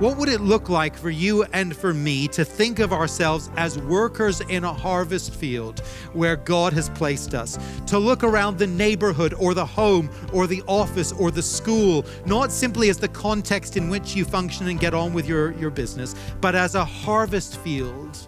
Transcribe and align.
What 0.00 0.16
would 0.16 0.28
it 0.28 0.40
look 0.40 0.68
like 0.68 0.96
for 0.96 1.08
you 1.08 1.44
and 1.52 1.74
for 1.74 1.94
me 1.94 2.26
to 2.28 2.44
think 2.44 2.80
of 2.80 2.92
ourselves 2.92 3.48
as 3.56 3.78
workers 3.78 4.40
in 4.40 4.64
a 4.64 4.72
harvest 4.72 5.32
field 5.32 5.78
where 6.12 6.34
God 6.34 6.72
has 6.72 6.88
placed 6.88 7.32
us? 7.32 7.56
To 7.86 8.00
look 8.00 8.24
around 8.24 8.58
the 8.58 8.66
neighborhood 8.66 9.34
or 9.34 9.54
the 9.54 9.64
home 9.64 10.10
or 10.32 10.48
the 10.48 10.64
office 10.66 11.12
or 11.12 11.30
the 11.30 11.42
school, 11.42 12.04
not 12.26 12.50
simply 12.50 12.90
as 12.90 12.98
the 12.98 13.06
context 13.06 13.76
in 13.76 13.88
which 13.88 14.16
you 14.16 14.24
function 14.24 14.66
and 14.66 14.80
get 14.80 14.94
on 14.94 15.12
with 15.12 15.28
your, 15.28 15.52
your 15.52 15.70
business, 15.70 16.16
but 16.40 16.56
as 16.56 16.74
a 16.74 16.84
harvest 16.84 17.58
field 17.58 18.18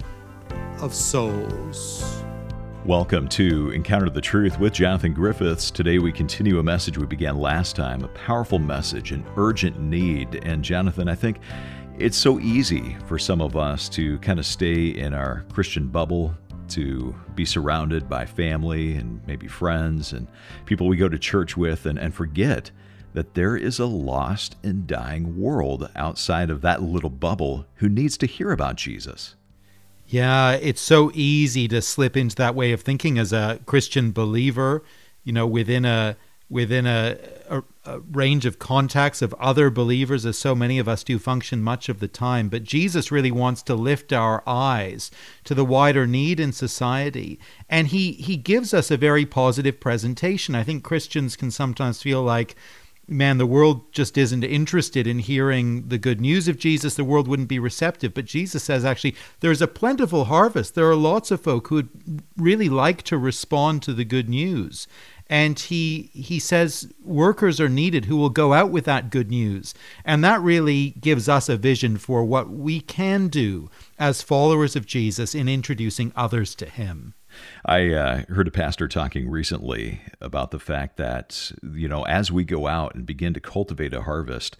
of 0.80 0.94
souls. 0.94 2.25
Welcome 2.86 3.26
to 3.30 3.70
Encounter 3.70 4.08
the 4.08 4.20
Truth 4.20 4.60
with 4.60 4.74
Jonathan 4.74 5.12
Griffiths. 5.12 5.72
Today 5.72 5.98
we 5.98 6.12
continue 6.12 6.60
a 6.60 6.62
message 6.62 6.96
we 6.96 7.04
began 7.04 7.36
last 7.36 7.74
time, 7.74 8.04
a 8.04 8.08
powerful 8.08 8.60
message, 8.60 9.10
an 9.10 9.26
urgent 9.36 9.80
need. 9.80 10.36
And 10.44 10.62
Jonathan, 10.62 11.08
I 11.08 11.16
think 11.16 11.40
it's 11.98 12.16
so 12.16 12.38
easy 12.38 12.96
for 13.06 13.18
some 13.18 13.40
of 13.40 13.56
us 13.56 13.88
to 13.88 14.20
kind 14.20 14.38
of 14.38 14.46
stay 14.46 14.90
in 14.90 15.14
our 15.14 15.44
Christian 15.52 15.88
bubble, 15.88 16.32
to 16.68 17.12
be 17.34 17.44
surrounded 17.44 18.08
by 18.08 18.24
family 18.24 18.94
and 18.94 19.20
maybe 19.26 19.48
friends 19.48 20.12
and 20.12 20.28
people 20.64 20.86
we 20.86 20.96
go 20.96 21.08
to 21.08 21.18
church 21.18 21.56
with, 21.56 21.86
and, 21.86 21.98
and 21.98 22.14
forget 22.14 22.70
that 23.14 23.34
there 23.34 23.56
is 23.56 23.80
a 23.80 23.86
lost 23.86 24.54
and 24.62 24.86
dying 24.86 25.36
world 25.36 25.90
outside 25.96 26.50
of 26.50 26.60
that 26.60 26.82
little 26.82 27.10
bubble 27.10 27.66
who 27.74 27.88
needs 27.88 28.16
to 28.18 28.26
hear 28.26 28.52
about 28.52 28.76
Jesus. 28.76 29.34
Yeah, 30.08 30.52
it's 30.52 30.80
so 30.80 31.10
easy 31.14 31.66
to 31.68 31.82
slip 31.82 32.16
into 32.16 32.36
that 32.36 32.54
way 32.54 32.72
of 32.72 32.82
thinking 32.82 33.18
as 33.18 33.32
a 33.32 33.60
Christian 33.66 34.12
believer, 34.12 34.84
you 35.24 35.32
know, 35.32 35.46
within 35.46 35.84
a 35.84 36.16
within 36.48 36.86
a, 36.86 37.18
a, 37.48 37.62
a, 37.84 37.98
range 37.98 38.46
of 38.46 38.58
contacts 38.58 39.20
of 39.20 39.34
other 39.34 39.68
believers, 39.68 40.24
as 40.24 40.38
so 40.38 40.54
many 40.54 40.78
of 40.78 40.86
us 40.86 41.02
do 41.02 41.18
function 41.18 41.60
much 41.60 41.88
of 41.88 41.98
the 41.98 42.06
time. 42.06 42.48
But 42.48 42.62
Jesus 42.62 43.10
really 43.10 43.32
wants 43.32 43.62
to 43.64 43.74
lift 43.74 44.12
our 44.12 44.44
eyes 44.46 45.10
to 45.42 45.54
the 45.54 45.64
wider 45.64 46.06
need 46.06 46.38
in 46.38 46.52
society. 46.52 47.40
And 47.68 47.88
he, 47.88 48.12
he 48.12 48.36
gives 48.36 48.72
us 48.72 48.92
a 48.92 48.96
very 48.96 49.26
positive 49.26 49.80
presentation. 49.80 50.54
I 50.54 50.62
think 50.62 50.84
Christians 50.84 51.34
can 51.34 51.50
sometimes 51.50 52.00
feel 52.00 52.22
like, 52.22 52.54
man, 53.08 53.38
the 53.38 53.46
world 53.46 53.92
just 53.92 54.18
isn't 54.18 54.44
interested 54.44 55.06
in 55.06 55.20
hearing 55.20 55.88
the 55.88 55.98
good 55.98 56.20
news 56.20 56.48
of 56.48 56.58
Jesus. 56.58 56.94
The 56.94 57.04
world 57.04 57.28
wouldn't 57.28 57.48
be 57.48 57.58
receptive. 57.58 58.14
But 58.14 58.24
Jesus 58.24 58.64
says, 58.64 58.84
actually, 58.84 59.14
there's 59.40 59.62
a 59.62 59.68
plentiful 59.68 60.24
harvest. 60.24 60.74
There 60.74 60.90
are 60.90 60.96
lots 60.96 61.30
of 61.30 61.40
folk 61.40 61.68
who 61.68 61.76
would 61.76 62.22
really 62.36 62.68
like 62.68 63.02
to 63.04 63.18
respond 63.18 63.82
to 63.82 63.92
the 63.92 64.04
good 64.04 64.28
news. 64.28 64.86
And 65.28 65.58
he 65.58 66.10
he 66.12 66.38
says 66.38 66.92
workers 67.02 67.60
are 67.60 67.68
needed 67.68 68.04
who 68.04 68.16
will 68.16 68.30
go 68.30 68.52
out 68.52 68.70
with 68.70 68.84
that 68.84 69.10
good 69.10 69.28
news. 69.28 69.74
And 70.04 70.22
that 70.22 70.40
really 70.40 70.90
gives 71.00 71.28
us 71.28 71.48
a 71.48 71.56
vision 71.56 71.96
for 71.96 72.24
what 72.24 72.48
we 72.48 72.80
can 72.80 73.26
do 73.26 73.68
as 73.98 74.22
followers 74.22 74.76
of 74.76 74.86
Jesus 74.86 75.34
in 75.34 75.48
introducing 75.48 76.12
others 76.14 76.54
to 76.56 76.66
him. 76.66 77.14
I 77.64 77.92
uh, 77.92 78.22
heard 78.28 78.48
a 78.48 78.52
pastor 78.52 78.88
talking 78.88 79.28
recently 79.28 80.00
about 80.20 80.50
the 80.50 80.58
fact 80.58 80.96
that, 80.96 81.52
you 81.62 81.88
know, 81.88 82.04
as 82.04 82.30
we 82.30 82.44
go 82.44 82.66
out 82.66 82.94
and 82.94 83.06
begin 83.06 83.34
to 83.34 83.40
cultivate 83.40 83.94
a 83.94 84.02
harvest, 84.02 84.56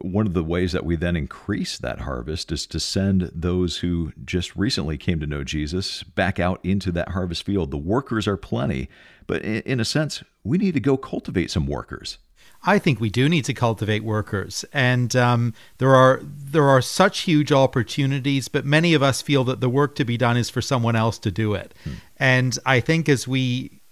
one 0.00 0.26
of 0.26 0.32
the 0.32 0.44
ways 0.44 0.72
that 0.72 0.84
we 0.84 0.96
then 0.96 1.16
increase 1.16 1.78
that 1.78 2.00
harvest 2.00 2.50
is 2.50 2.66
to 2.66 2.80
send 2.80 3.30
those 3.34 3.78
who 3.78 4.12
just 4.24 4.56
recently 4.56 4.96
came 4.96 5.20
to 5.20 5.26
know 5.26 5.44
Jesus 5.44 6.02
back 6.02 6.40
out 6.40 6.60
into 6.64 6.90
that 6.92 7.10
harvest 7.10 7.44
field. 7.44 7.70
The 7.70 7.76
workers 7.76 8.26
are 8.26 8.36
plenty, 8.36 8.88
but 9.26 9.42
in 9.42 9.80
a 9.80 9.84
sense, 9.84 10.22
we 10.42 10.58
need 10.58 10.74
to 10.74 10.80
go 10.80 10.96
cultivate 10.96 11.50
some 11.50 11.66
workers. 11.66 12.18
I 12.66 12.78
think 12.78 12.98
we 12.98 13.10
do 13.10 13.28
need 13.28 13.44
to 13.44 13.54
cultivate 13.54 14.02
workers, 14.02 14.64
and 14.72 15.14
um, 15.14 15.54
there 15.78 15.94
are 15.94 16.20
there 16.22 16.68
are 16.68 16.80
such 16.80 17.20
huge 17.20 17.52
opportunities, 17.52 18.48
but 18.48 18.64
many 18.64 18.94
of 18.94 19.02
us 19.02 19.20
feel 19.20 19.44
that 19.44 19.60
the 19.60 19.68
work 19.68 19.94
to 19.96 20.04
be 20.04 20.16
done 20.16 20.36
is 20.36 20.48
for 20.48 20.62
someone 20.62 20.96
else 20.96 21.18
to 21.20 21.30
do 21.30 21.54
it. 21.54 21.74
Hmm. 21.84 21.92
And 22.16 22.58
I 22.64 22.80
think 22.80 23.08
as 23.08 23.28
we 23.28 23.82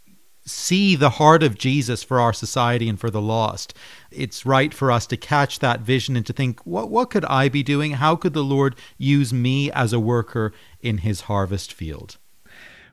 see 0.44 0.97
the 0.97 1.10
heart 1.10 1.42
of 1.42 1.56
Jesus 1.56 2.02
for 2.02 2.19
our 2.19 2.32
society 2.32 2.88
and 2.88 2.98
for 2.98 3.10
the 3.10 3.20
lost, 3.20 3.74
it's 4.10 4.44
right 4.44 4.72
for 4.74 4.91
us 4.91 5.06
to 5.06 5.16
catch 5.16 5.58
that 5.60 5.80
vision 5.80 6.16
and 6.16 6.26
to 6.26 6.32
think, 6.32 6.64
what 6.66 6.88
what 6.88 7.10
could 7.10 7.24
I 7.26 7.48
be 7.48 7.62
doing? 7.62 7.92
How 7.92 8.16
could 8.16 8.32
the 8.32 8.44
Lord 8.44 8.74
use 8.97 9.32
me 9.32 9.70
as 9.72 9.92
a 9.92 10.00
worker 10.00 10.52
in 10.80 10.98
His 10.98 11.22
harvest 11.22 11.72
field? 11.72 12.16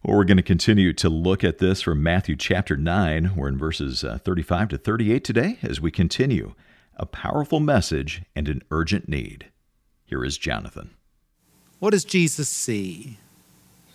Well, 0.01 0.15
we're 0.15 0.23
going 0.23 0.37
to 0.37 0.43
continue 0.43 0.93
to 0.93 1.09
look 1.09 1.43
at 1.43 1.57
this 1.57 1.81
from 1.81 2.01
Matthew 2.01 2.37
chapter 2.37 2.77
9. 2.77 3.33
We're 3.35 3.49
in 3.49 3.57
verses 3.57 4.01
uh, 4.01 4.17
35 4.19 4.69
to 4.69 4.77
38 4.77 5.25
today 5.25 5.57
as 5.61 5.81
we 5.81 5.91
continue 5.91 6.53
a 6.95 7.05
powerful 7.05 7.59
message 7.59 8.21
and 8.33 8.47
an 8.47 8.61
urgent 8.71 9.09
need. 9.09 9.47
Here 10.05 10.23
is 10.23 10.37
Jonathan. 10.37 10.91
What 11.79 11.89
does 11.89 12.05
Jesus 12.05 12.47
see? 12.47 13.17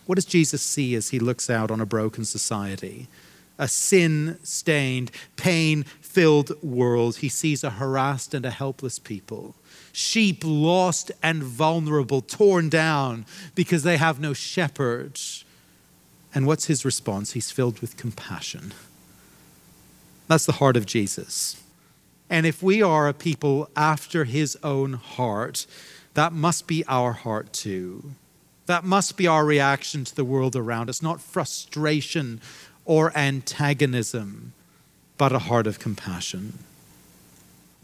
What 0.04 0.16
does 0.16 0.26
Jesus 0.26 0.60
see 0.60 0.94
as 0.94 1.08
he 1.08 1.18
looks 1.18 1.48
out 1.48 1.70
on 1.70 1.80
a 1.80 1.86
broken 1.86 2.26
society? 2.26 3.08
A 3.58 3.66
sin 3.66 4.38
stained, 4.42 5.10
pain 5.36 5.84
filled 6.02 6.62
world. 6.62 7.16
He 7.16 7.30
sees 7.30 7.64
a 7.64 7.70
harassed 7.70 8.34
and 8.34 8.44
a 8.44 8.50
helpless 8.50 8.98
people. 8.98 9.54
Sheep 9.90 10.42
lost 10.44 11.12
and 11.22 11.42
vulnerable, 11.42 12.20
torn 12.20 12.68
down 12.68 13.24
because 13.54 13.84
they 13.84 13.96
have 13.96 14.20
no 14.20 14.34
shepherd 14.34 15.18
and 16.34 16.46
what's 16.46 16.66
his 16.66 16.84
response? 16.84 17.32
He's 17.32 17.50
filled 17.50 17.80
with 17.80 17.96
compassion. 17.96 18.74
That's 20.26 20.46
the 20.46 20.52
heart 20.52 20.76
of 20.76 20.86
Jesus. 20.86 21.62
And 22.28 22.46
if 22.46 22.62
we 22.62 22.82
are 22.82 23.06
a 23.06 23.14
people 23.14 23.68
after 23.76 24.24
his 24.24 24.58
own 24.62 24.94
heart, 24.94 25.66
that 26.14 26.32
must 26.32 26.66
be 26.66 26.84
our 26.86 27.12
heart 27.12 27.52
too. 27.52 28.12
That 28.66 28.84
must 28.84 29.16
be 29.16 29.26
our 29.26 29.44
reaction 29.44 30.04
to 30.04 30.16
the 30.16 30.24
world 30.24 30.56
around 30.56 30.88
us, 30.88 31.02
not 31.02 31.20
frustration 31.20 32.40
or 32.84 33.12
antagonism, 33.16 34.52
but 35.18 35.32
a 35.32 35.40
heart 35.40 35.66
of 35.66 35.78
compassion. 35.78 36.58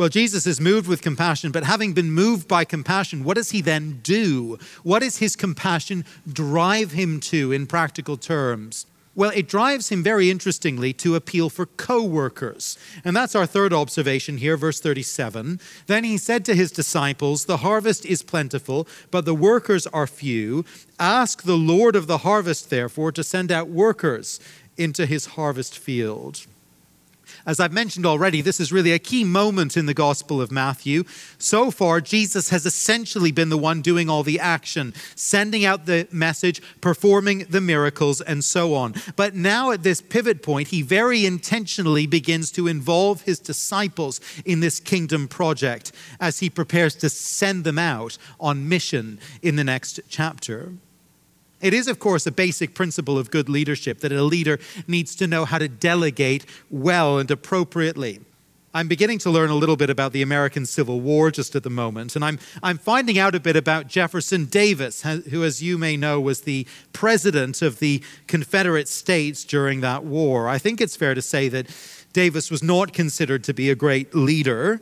Well, 0.00 0.08
Jesus 0.08 0.46
is 0.46 0.62
moved 0.62 0.88
with 0.88 1.02
compassion, 1.02 1.52
but 1.52 1.64
having 1.64 1.92
been 1.92 2.10
moved 2.10 2.48
by 2.48 2.64
compassion, 2.64 3.22
what 3.22 3.36
does 3.36 3.50
he 3.50 3.60
then 3.60 4.00
do? 4.02 4.56
What 4.82 5.00
does 5.00 5.18
his 5.18 5.36
compassion 5.36 6.06
drive 6.26 6.92
him 6.92 7.20
to 7.20 7.52
in 7.52 7.66
practical 7.66 8.16
terms? 8.16 8.86
Well, 9.14 9.30
it 9.34 9.46
drives 9.46 9.90
him 9.90 10.02
very 10.02 10.30
interestingly 10.30 10.94
to 10.94 11.16
appeal 11.16 11.50
for 11.50 11.66
co 11.66 12.02
workers. 12.02 12.78
And 13.04 13.14
that's 13.14 13.34
our 13.34 13.44
third 13.44 13.74
observation 13.74 14.38
here, 14.38 14.56
verse 14.56 14.80
37. 14.80 15.60
Then 15.86 16.04
he 16.04 16.16
said 16.16 16.46
to 16.46 16.54
his 16.54 16.72
disciples, 16.72 17.44
The 17.44 17.58
harvest 17.58 18.06
is 18.06 18.22
plentiful, 18.22 18.88
but 19.10 19.26
the 19.26 19.34
workers 19.34 19.86
are 19.88 20.06
few. 20.06 20.64
Ask 20.98 21.42
the 21.42 21.58
Lord 21.58 21.94
of 21.94 22.06
the 22.06 22.18
harvest, 22.18 22.70
therefore, 22.70 23.12
to 23.12 23.22
send 23.22 23.52
out 23.52 23.68
workers 23.68 24.40
into 24.78 25.04
his 25.04 25.26
harvest 25.26 25.78
field. 25.78 26.46
As 27.46 27.60
I've 27.60 27.72
mentioned 27.72 28.06
already, 28.06 28.40
this 28.40 28.60
is 28.60 28.72
really 28.72 28.92
a 28.92 28.98
key 28.98 29.24
moment 29.24 29.76
in 29.76 29.86
the 29.86 29.94
Gospel 29.94 30.40
of 30.40 30.50
Matthew. 30.50 31.04
So 31.38 31.70
far, 31.70 32.00
Jesus 32.00 32.50
has 32.50 32.66
essentially 32.66 33.32
been 33.32 33.48
the 33.48 33.58
one 33.58 33.82
doing 33.82 34.10
all 34.10 34.22
the 34.22 34.38
action, 34.38 34.94
sending 35.14 35.64
out 35.64 35.86
the 35.86 36.06
message, 36.10 36.60
performing 36.80 37.46
the 37.48 37.60
miracles, 37.60 38.20
and 38.20 38.44
so 38.44 38.74
on. 38.74 38.94
But 39.16 39.34
now, 39.34 39.70
at 39.70 39.82
this 39.82 40.00
pivot 40.00 40.42
point, 40.42 40.68
he 40.68 40.82
very 40.82 41.24
intentionally 41.24 42.06
begins 42.06 42.50
to 42.52 42.66
involve 42.66 43.22
his 43.22 43.38
disciples 43.38 44.20
in 44.44 44.60
this 44.60 44.80
kingdom 44.80 45.28
project 45.28 45.92
as 46.20 46.40
he 46.40 46.50
prepares 46.50 46.94
to 46.96 47.08
send 47.08 47.64
them 47.64 47.78
out 47.78 48.18
on 48.38 48.68
mission 48.68 49.18
in 49.42 49.56
the 49.56 49.64
next 49.64 50.00
chapter. 50.08 50.72
It 51.60 51.74
is, 51.74 51.88
of 51.88 51.98
course, 51.98 52.26
a 52.26 52.32
basic 52.32 52.74
principle 52.74 53.18
of 53.18 53.30
good 53.30 53.48
leadership 53.48 54.00
that 54.00 54.12
a 54.12 54.22
leader 54.22 54.58
needs 54.86 55.14
to 55.16 55.26
know 55.26 55.44
how 55.44 55.58
to 55.58 55.68
delegate 55.68 56.46
well 56.70 57.18
and 57.18 57.30
appropriately. 57.30 58.20
I'm 58.72 58.86
beginning 58.86 59.18
to 59.20 59.30
learn 59.30 59.50
a 59.50 59.56
little 59.56 59.76
bit 59.76 59.90
about 59.90 60.12
the 60.12 60.22
American 60.22 60.64
Civil 60.64 61.00
War 61.00 61.32
just 61.32 61.56
at 61.56 61.64
the 61.64 61.70
moment, 61.70 62.14
and 62.14 62.24
I'm, 62.24 62.38
I'm 62.62 62.78
finding 62.78 63.18
out 63.18 63.34
a 63.34 63.40
bit 63.40 63.56
about 63.56 63.88
Jefferson 63.88 64.44
Davis, 64.44 65.02
who, 65.02 65.42
as 65.42 65.60
you 65.60 65.76
may 65.76 65.96
know, 65.96 66.20
was 66.20 66.42
the 66.42 66.68
president 66.92 67.62
of 67.62 67.80
the 67.80 68.00
Confederate 68.28 68.86
States 68.86 69.44
during 69.44 69.80
that 69.80 70.04
war. 70.04 70.48
I 70.48 70.58
think 70.58 70.80
it's 70.80 70.94
fair 70.94 71.14
to 71.14 71.22
say 71.22 71.48
that 71.48 71.66
Davis 72.12 72.48
was 72.48 72.62
not 72.62 72.92
considered 72.92 73.42
to 73.44 73.52
be 73.52 73.70
a 73.70 73.74
great 73.74 74.14
leader 74.14 74.80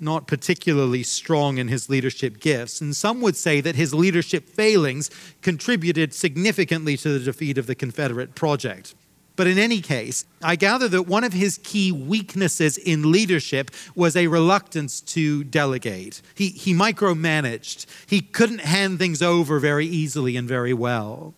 not 0.00 0.26
particularly 0.26 1.02
strong 1.02 1.58
in 1.58 1.68
his 1.68 1.88
leadership 1.88 2.40
gifts, 2.40 2.80
and 2.80 2.96
some 2.96 3.20
would 3.20 3.36
say 3.36 3.60
that 3.60 3.76
his 3.76 3.94
leadership 3.94 4.48
failings 4.48 5.10
contributed 5.42 6.14
significantly 6.14 6.96
to 6.96 7.10
the 7.10 7.24
defeat 7.24 7.58
of 7.58 7.66
the 7.66 7.74
Confederate 7.74 8.34
project. 8.34 8.94
But 9.36 9.46
in 9.46 9.58
any 9.58 9.80
case, 9.80 10.26
I 10.42 10.56
gather 10.56 10.86
that 10.88 11.04
one 11.04 11.24
of 11.24 11.32
his 11.32 11.58
key 11.58 11.92
weaknesses 11.92 12.76
in 12.76 13.10
leadership 13.10 13.70
was 13.94 14.14
a 14.14 14.26
reluctance 14.26 15.00
to 15.00 15.44
delegate. 15.44 16.20
He, 16.34 16.48
he 16.48 16.74
micromanaged, 16.74 17.86
he 18.06 18.20
couldn't 18.20 18.60
hand 18.60 18.98
things 18.98 19.22
over 19.22 19.58
very 19.58 19.86
easily 19.86 20.36
and 20.36 20.46
very 20.46 20.74
well. 20.74 21.34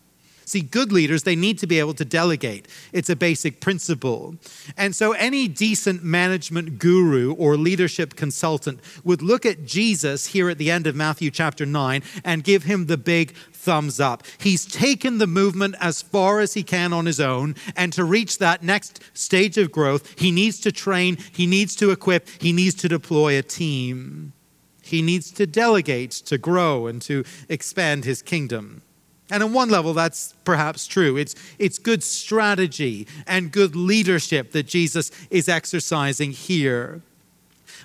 See, 0.52 0.60
good 0.60 0.92
leaders, 0.92 1.22
they 1.22 1.34
need 1.34 1.56
to 1.60 1.66
be 1.66 1.78
able 1.78 1.94
to 1.94 2.04
delegate. 2.04 2.68
It's 2.92 3.08
a 3.08 3.16
basic 3.16 3.58
principle. 3.58 4.36
And 4.76 4.94
so, 4.94 5.12
any 5.12 5.48
decent 5.48 6.04
management 6.04 6.78
guru 6.78 7.32
or 7.32 7.56
leadership 7.56 8.16
consultant 8.16 8.80
would 9.02 9.22
look 9.22 9.46
at 9.46 9.64
Jesus 9.64 10.26
here 10.26 10.50
at 10.50 10.58
the 10.58 10.70
end 10.70 10.86
of 10.86 10.94
Matthew 10.94 11.30
chapter 11.30 11.64
9 11.64 12.02
and 12.22 12.44
give 12.44 12.64
him 12.64 12.84
the 12.84 12.98
big 12.98 13.34
thumbs 13.34 13.98
up. 13.98 14.24
He's 14.36 14.66
taken 14.66 15.16
the 15.16 15.26
movement 15.26 15.74
as 15.80 16.02
far 16.02 16.40
as 16.40 16.52
he 16.52 16.62
can 16.62 16.92
on 16.92 17.06
his 17.06 17.18
own, 17.18 17.54
and 17.74 17.90
to 17.94 18.04
reach 18.04 18.36
that 18.36 18.62
next 18.62 19.00
stage 19.14 19.56
of 19.56 19.72
growth, 19.72 20.20
he 20.20 20.30
needs 20.30 20.60
to 20.60 20.70
train, 20.70 21.16
he 21.32 21.46
needs 21.46 21.74
to 21.76 21.90
equip, 21.90 22.28
he 22.42 22.52
needs 22.52 22.74
to 22.74 22.88
deploy 22.88 23.38
a 23.38 23.42
team. 23.42 24.34
He 24.82 25.00
needs 25.00 25.30
to 25.30 25.46
delegate 25.46 26.10
to 26.10 26.36
grow 26.36 26.88
and 26.88 27.00
to 27.02 27.24
expand 27.48 28.04
his 28.04 28.20
kingdom. 28.20 28.82
And 29.32 29.42
on 29.42 29.54
one 29.54 29.70
level, 29.70 29.94
that's 29.94 30.34
perhaps 30.44 30.86
true. 30.86 31.16
It's, 31.16 31.34
it's 31.58 31.78
good 31.78 32.04
strategy 32.04 33.06
and 33.26 33.50
good 33.50 33.74
leadership 33.74 34.52
that 34.52 34.66
Jesus 34.66 35.10
is 35.30 35.48
exercising 35.48 36.32
here. 36.32 37.00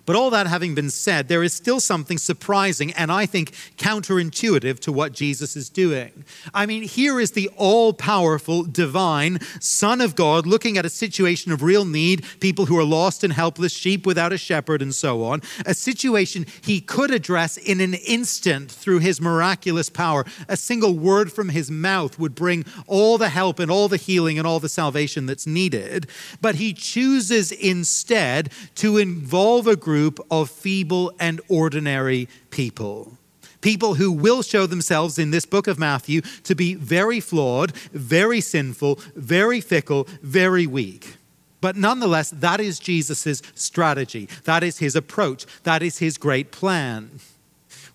But 0.05 0.15
all 0.15 0.29
that 0.31 0.47
having 0.47 0.75
been 0.75 0.89
said, 0.89 1.27
there 1.27 1.43
is 1.43 1.53
still 1.53 1.79
something 1.79 2.17
surprising 2.17 2.91
and 2.93 3.11
I 3.11 3.25
think 3.25 3.51
counterintuitive 3.77 4.79
to 4.79 4.91
what 4.91 5.13
Jesus 5.13 5.55
is 5.55 5.69
doing. 5.69 6.25
I 6.53 6.65
mean, 6.65 6.83
here 6.83 7.19
is 7.19 7.31
the 7.31 7.49
all 7.55 7.93
powerful, 7.93 8.63
divine 8.63 9.39
Son 9.59 10.01
of 10.01 10.15
God 10.15 10.45
looking 10.45 10.77
at 10.77 10.85
a 10.85 10.89
situation 10.89 11.51
of 11.51 11.63
real 11.63 11.85
need, 11.85 12.25
people 12.39 12.65
who 12.65 12.77
are 12.77 12.83
lost 12.83 13.23
and 13.23 13.33
helpless, 13.33 13.71
sheep 13.71 14.05
without 14.05 14.33
a 14.33 14.37
shepherd, 14.37 14.81
and 14.81 14.93
so 14.93 15.23
on. 15.23 15.41
A 15.65 15.73
situation 15.73 16.45
he 16.61 16.81
could 16.81 17.11
address 17.11 17.57
in 17.57 17.79
an 17.79 17.93
instant 17.93 18.71
through 18.71 18.99
his 18.99 19.21
miraculous 19.21 19.89
power. 19.89 20.25
A 20.47 20.57
single 20.57 20.93
word 20.93 21.31
from 21.31 21.49
his 21.49 21.71
mouth 21.71 22.19
would 22.19 22.35
bring 22.35 22.65
all 22.87 23.17
the 23.17 23.29
help 23.29 23.59
and 23.59 23.71
all 23.71 23.87
the 23.87 23.97
healing 23.97 24.37
and 24.37 24.45
all 24.45 24.59
the 24.59 24.69
salvation 24.69 25.25
that's 25.25 25.47
needed. 25.47 26.07
But 26.41 26.55
he 26.55 26.73
chooses 26.73 27.51
instead 27.51 28.51
to 28.75 28.97
involve 28.97 29.67
a 29.67 29.76
group 29.79 30.19
of 30.29 30.49
feeble 30.49 31.13
and 31.19 31.39
ordinary 31.47 32.27
people. 32.49 33.17
People 33.61 33.95
who 33.95 34.11
will 34.11 34.41
show 34.41 34.65
themselves 34.65 35.17
in 35.17 35.31
this 35.31 35.45
book 35.45 35.67
of 35.67 35.79
Matthew 35.79 36.21
to 36.43 36.55
be 36.55 36.75
very 36.75 37.19
flawed, 37.19 37.75
very 37.91 38.39
sinful, 38.39 38.99
very 39.15 39.61
fickle, 39.61 40.07
very 40.21 40.67
weak. 40.67 41.17
But 41.59 41.75
nonetheless, 41.75 42.29
that 42.29 42.59
is 42.59 42.79
Jesus' 42.79 43.41
strategy. 43.55 44.29
That 44.43 44.63
is 44.63 44.77
his 44.77 44.95
approach. 44.95 45.45
That 45.63 45.81
is 45.81 45.97
his 45.97 46.17
great 46.17 46.51
plan. 46.51 47.19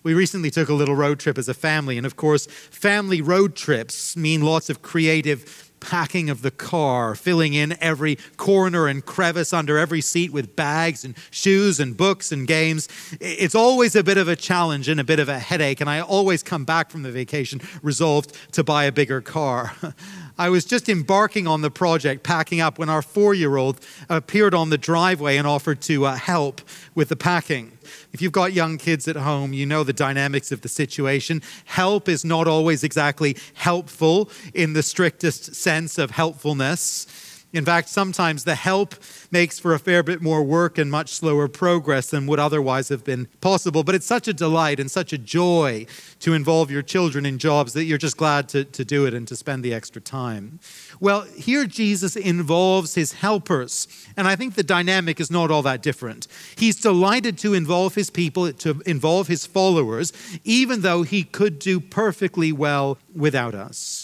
We 0.03 0.13
recently 0.13 0.51
took 0.51 0.67
a 0.67 0.73
little 0.73 0.95
road 0.95 1.19
trip 1.19 1.37
as 1.37 1.47
a 1.47 1.53
family, 1.53 1.97
and 1.97 2.05
of 2.05 2.17
course, 2.17 2.45
family 2.45 3.21
road 3.21 3.55
trips 3.55 4.17
mean 4.17 4.41
lots 4.41 4.69
of 4.69 4.81
creative 4.81 5.71
packing 5.83 6.29
of 6.29 6.41
the 6.41 6.49
car, 6.49 7.13
filling 7.13 7.53
in 7.53 7.75
every 7.81 8.17
corner 8.37 8.87
and 8.87 9.05
crevice 9.05 9.51
under 9.51 9.77
every 9.77 9.99
seat 9.99 10.31
with 10.31 10.55
bags 10.55 11.03
and 11.03 11.13
shoes 11.29 11.79
and 11.79 11.97
books 11.97 12.31
and 12.31 12.47
games. 12.47 12.87
It's 13.19 13.53
always 13.53 13.95
a 13.95 14.03
bit 14.03 14.17
of 14.17 14.29
a 14.29 14.35
challenge 14.35 14.87
and 14.87 14.99
a 14.99 15.03
bit 15.03 15.19
of 15.19 15.27
a 15.27 15.39
headache, 15.39 15.81
and 15.81 15.89
I 15.89 15.99
always 15.99 16.41
come 16.41 16.63
back 16.63 16.89
from 16.89 17.03
the 17.03 17.11
vacation 17.11 17.61
resolved 17.81 18.35
to 18.53 18.63
buy 18.63 18.85
a 18.85 18.91
bigger 18.91 19.19
car. 19.19 19.73
I 20.37 20.49
was 20.49 20.65
just 20.65 20.87
embarking 20.89 21.47
on 21.47 21.61
the 21.61 21.69
project, 21.69 22.23
packing 22.23 22.61
up, 22.61 22.79
when 22.79 22.89
our 22.89 23.01
four 23.01 23.33
year 23.33 23.57
old 23.57 23.79
appeared 24.09 24.53
on 24.53 24.69
the 24.69 24.77
driveway 24.77 25.37
and 25.37 25.45
offered 25.45 25.81
to 25.81 26.05
uh, 26.05 26.15
help 26.15 26.61
with 26.95 27.09
the 27.09 27.15
packing. 27.15 27.72
If 28.11 28.21
you've 28.21 28.31
got 28.31 28.53
young 28.53 28.77
kids 28.77 29.07
at 29.07 29.15
home, 29.15 29.53
you 29.53 29.65
know 29.65 29.83
the 29.83 29.93
dynamics 29.93 30.51
of 30.51 30.61
the 30.61 30.69
situation. 30.69 31.41
Help 31.65 32.09
is 32.09 32.23
not 32.25 32.47
always 32.47 32.83
exactly 32.83 33.37
helpful 33.53 34.29
in 34.53 34.73
the 34.73 34.83
strictest 34.83 35.55
sense 35.55 35.97
of 35.97 36.11
helpfulness. 36.11 37.07
In 37.53 37.63
fact, 37.63 37.87
sometimes 37.87 38.43
the 38.43 38.55
help 38.55 38.95
makes 39.31 39.59
for 39.59 39.73
a 39.75 39.79
fair 39.79 40.01
bit 40.01 40.21
more 40.21 40.43
work 40.43 40.79
and 40.79 40.89
much 40.89 41.13
slower 41.13 41.47
progress 41.47 42.09
than 42.09 42.25
would 42.25 42.39
otherwise 42.39 42.89
have 42.89 43.03
been 43.03 43.27
possible. 43.41 43.83
But 43.83 43.93
it's 43.93 44.07
such 44.07 44.27
a 44.27 44.33
delight 44.33 44.79
and 44.79 44.89
such 44.89 45.13
a 45.13 45.19
joy 45.19 45.85
to 46.19 46.33
involve 46.33 46.71
your 46.71 46.81
children 46.81 47.25
in 47.25 47.37
jobs 47.37 47.73
that 47.73 47.85
you're 47.85 47.99
just 47.99 48.17
glad 48.17 48.49
to, 48.49 48.65
to 48.65 48.83
do 48.83 49.05
it 49.05 49.13
and 49.13 49.27
to 49.27 49.35
spend 49.35 49.63
the 49.63 49.73
extra 49.73 50.01
time. 50.01 50.59
Well, 50.99 51.21
here 51.21 51.67
Jesus 51.67 52.15
involves 52.15 52.95
his 52.95 53.13
helpers. 53.13 53.87
And 54.17 54.27
I 54.27 54.35
think 54.35 54.55
the 54.55 54.63
dynamic 54.63 55.19
is 55.19 55.29
not 55.29 55.51
all 55.51 55.61
that 55.61 55.83
different. 55.83 56.27
He's 56.55 56.81
delighted 56.81 57.37
to 57.39 57.53
involve 57.53 57.93
his 57.93 58.09
people, 58.09 58.51
to 58.51 58.81
involve 58.85 59.27
his 59.27 59.45
followers, 59.45 60.11
even 60.43 60.81
though 60.81 61.03
he 61.03 61.23
could 61.23 61.59
do 61.59 61.79
perfectly 61.79 62.51
well 62.51 62.97
without 63.15 63.53
us. 63.53 64.02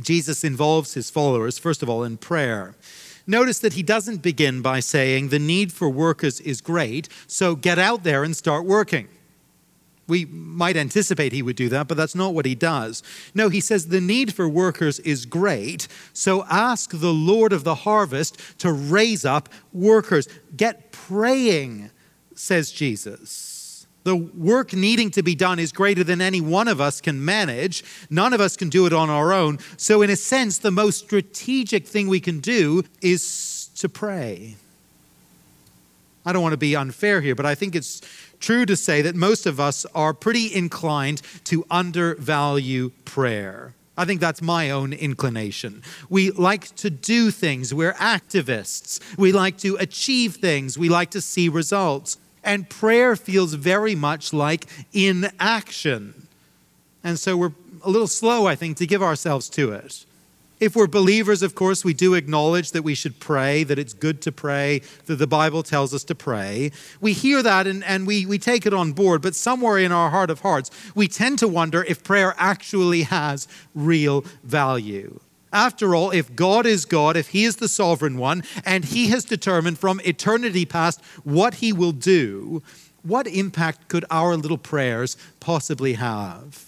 Jesus 0.00 0.44
involves 0.44 0.94
his 0.94 1.10
followers, 1.10 1.58
first 1.58 1.82
of 1.82 1.88
all, 1.88 2.04
in 2.04 2.16
prayer. 2.16 2.74
Notice 3.26 3.58
that 3.58 3.74
he 3.74 3.82
doesn't 3.82 4.22
begin 4.22 4.62
by 4.62 4.80
saying, 4.80 5.28
The 5.28 5.38
need 5.38 5.72
for 5.72 5.90
workers 5.90 6.40
is 6.40 6.60
great, 6.60 7.08
so 7.26 7.54
get 7.54 7.78
out 7.78 8.02
there 8.02 8.24
and 8.24 8.36
start 8.36 8.64
working. 8.64 9.08
We 10.06 10.24
might 10.24 10.78
anticipate 10.78 11.32
he 11.32 11.42
would 11.42 11.56
do 11.56 11.68
that, 11.68 11.86
but 11.86 11.98
that's 11.98 12.14
not 12.14 12.32
what 12.32 12.46
he 12.46 12.54
does. 12.54 13.02
No, 13.34 13.50
he 13.50 13.60
says 13.60 13.88
the 13.88 14.00
need 14.00 14.32
for 14.32 14.48
workers 14.48 14.98
is 15.00 15.26
great, 15.26 15.86
so 16.14 16.44
ask 16.44 16.90
the 16.92 17.12
Lord 17.12 17.52
of 17.52 17.64
the 17.64 17.74
harvest 17.74 18.38
to 18.60 18.72
raise 18.72 19.26
up 19.26 19.50
workers. 19.74 20.26
Get 20.56 20.90
praying, 20.90 21.90
says 22.34 22.72
Jesus. 22.72 23.47
The 24.08 24.16
work 24.16 24.72
needing 24.72 25.10
to 25.10 25.22
be 25.22 25.34
done 25.34 25.58
is 25.58 25.70
greater 25.70 26.02
than 26.02 26.22
any 26.22 26.40
one 26.40 26.66
of 26.66 26.80
us 26.80 27.02
can 27.02 27.22
manage. 27.22 27.84
None 28.08 28.32
of 28.32 28.40
us 28.40 28.56
can 28.56 28.70
do 28.70 28.86
it 28.86 28.94
on 28.94 29.10
our 29.10 29.34
own. 29.34 29.58
So, 29.76 30.00
in 30.00 30.08
a 30.08 30.16
sense, 30.16 30.56
the 30.56 30.70
most 30.70 31.04
strategic 31.04 31.86
thing 31.86 32.08
we 32.08 32.18
can 32.18 32.40
do 32.40 32.84
is 33.02 33.68
to 33.76 33.86
pray. 33.86 34.56
I 36.24 36.32
don't 36.32 36.40
want 36.40 36.54
to 36.54 36.56
be 36.56 36.74
unfair 36.74 37.20
here, 37.20 37.34
but 37.34 37.44
I 37.44 37.54
think 37.54 37.76
it's 37.76 38.00
true 38.40 38.64
to 38.64 38.76
say 38.76 39.02
that 39.02 39.14
most 39.14 39.44
of 39.44 39.60
us 39.60 39.84
are 39.94 40.14
pretty 40.14 40.54
inclined 40.54 41.20
to 41.44 41.66
undervalue 41.70 42.88
prayer. 43.04 43.74
I 43.98 44.06
think 44.06 44.22
that's 44.22 44.40
my 44.40 44.70
own 44.70 44.94
inclination. 44.94 45.82
We 46.08 46.30
like 46.30 46.74
to 46.76 46.88
do 46.88 47.30
things. 47.30 47.74
We're 47.74 47.92
activists. 47.92 49.00
We 49.18 49.32
like 49.32 49.58
to 49.58 49.76
achieve 49.76 50.36
things. 50.36 50.78
We 50.78 50.88
like 50.88 51.10
to 51.10 51.20
see 51.20 51.50
results. 51.50 52.16
And 52.44 52.68
prayer 52.68 53.16
feels 53.16 53.54
very 53.54 53.94
much 53.94 54.32
like 54.32 54.66
inaction. 54.92 56.26
And 57.04 57.18
so 57.18 57.36
we're 57.36 57.52
a 57.84 57.90
little 57.90 58.06
slow, 58.06 58.46
I 58.46 58.54
think, 58.54 58.76
to 58.78 58.86
give 58.86 59.02
ourselves 59.02 59.48
to 59.50 59.72
it. 59.72 60.04
If 60.60 60.74
we're 60.74 60.88
believers, 60.88 61.42
of 61.42 61.54
course, 61.54 61.84
we 61.84 61.94
do 61.94 62.14
acknowledge 62.14 62.72
that 62.72 62.82
we 62.82 62.96
should 62.96 63.20
pray, 63.20 63.62
that 63.64 63.78
it's 63.78 63.94
good 63.94 64.20
to 64.22 64.32
pray, 64.32 64.82
that 65.06 65.16
the 65.16 65.26
Bible 65.26 65.62
tells 65.62 65.94
us 65.94 66.02
to 66.04 66.16
pray. 66.16 66.72
We 67.00 67.12
hear 67.12 67.42
that 67.44 67.68
and, 67.68 67.84
and 67.84 68.08
we, 68.08 68.26
we 68.26 68.38
take 68.38 68.66
it 68.66 68.74
on 68.74 68.92
board, 68.92 69.22
but 69.22 69.36
somewhere 69.36 69.78
in 69.78 69.92
our 69.92 70.10
heart 70.10 70.30
of 70.30 70.40
hearts, 70.40 70.70
we 70.96 71.06
tend 71.06 71.38
to 71.40 71.48
wonder 71.48 71.84
if 71.84 72.02
prayer 72.02 72.34
actually 72.38 73.02
has 73.02 73.46
real 73.74 74.24
value. 74.42 75.20
After 75.52 75.94
all, 75.94 76.10
if 76.10 76.34
God 76.34 76.66
is 76.66 76.84
God, 76.84 77.16
if 77.16 77.28
He 77.28 77.44
is 77.44 77.56
the 77.56 77.68
sovereign 77.68 78.18
one, 78.18 78.42
and 78.64 78.84
He 78.84 79.08
has 79.08 79.24
determined 79.24 79.78
from 79.78 80.00
eternity 80.04 80.66
past 80.66 81.00
what 81.24 81.54
He 81.54 81.72
will 81.72 81.92
do, 81.92 82.62
what 83.02 83.26
impact 83.26 83.88
could 83.88 84.04
our 84.10 84.36
little 84.36 84.58
prayers 84.58 85.16
possibly 85.40 85.94
have? 85.94 86.64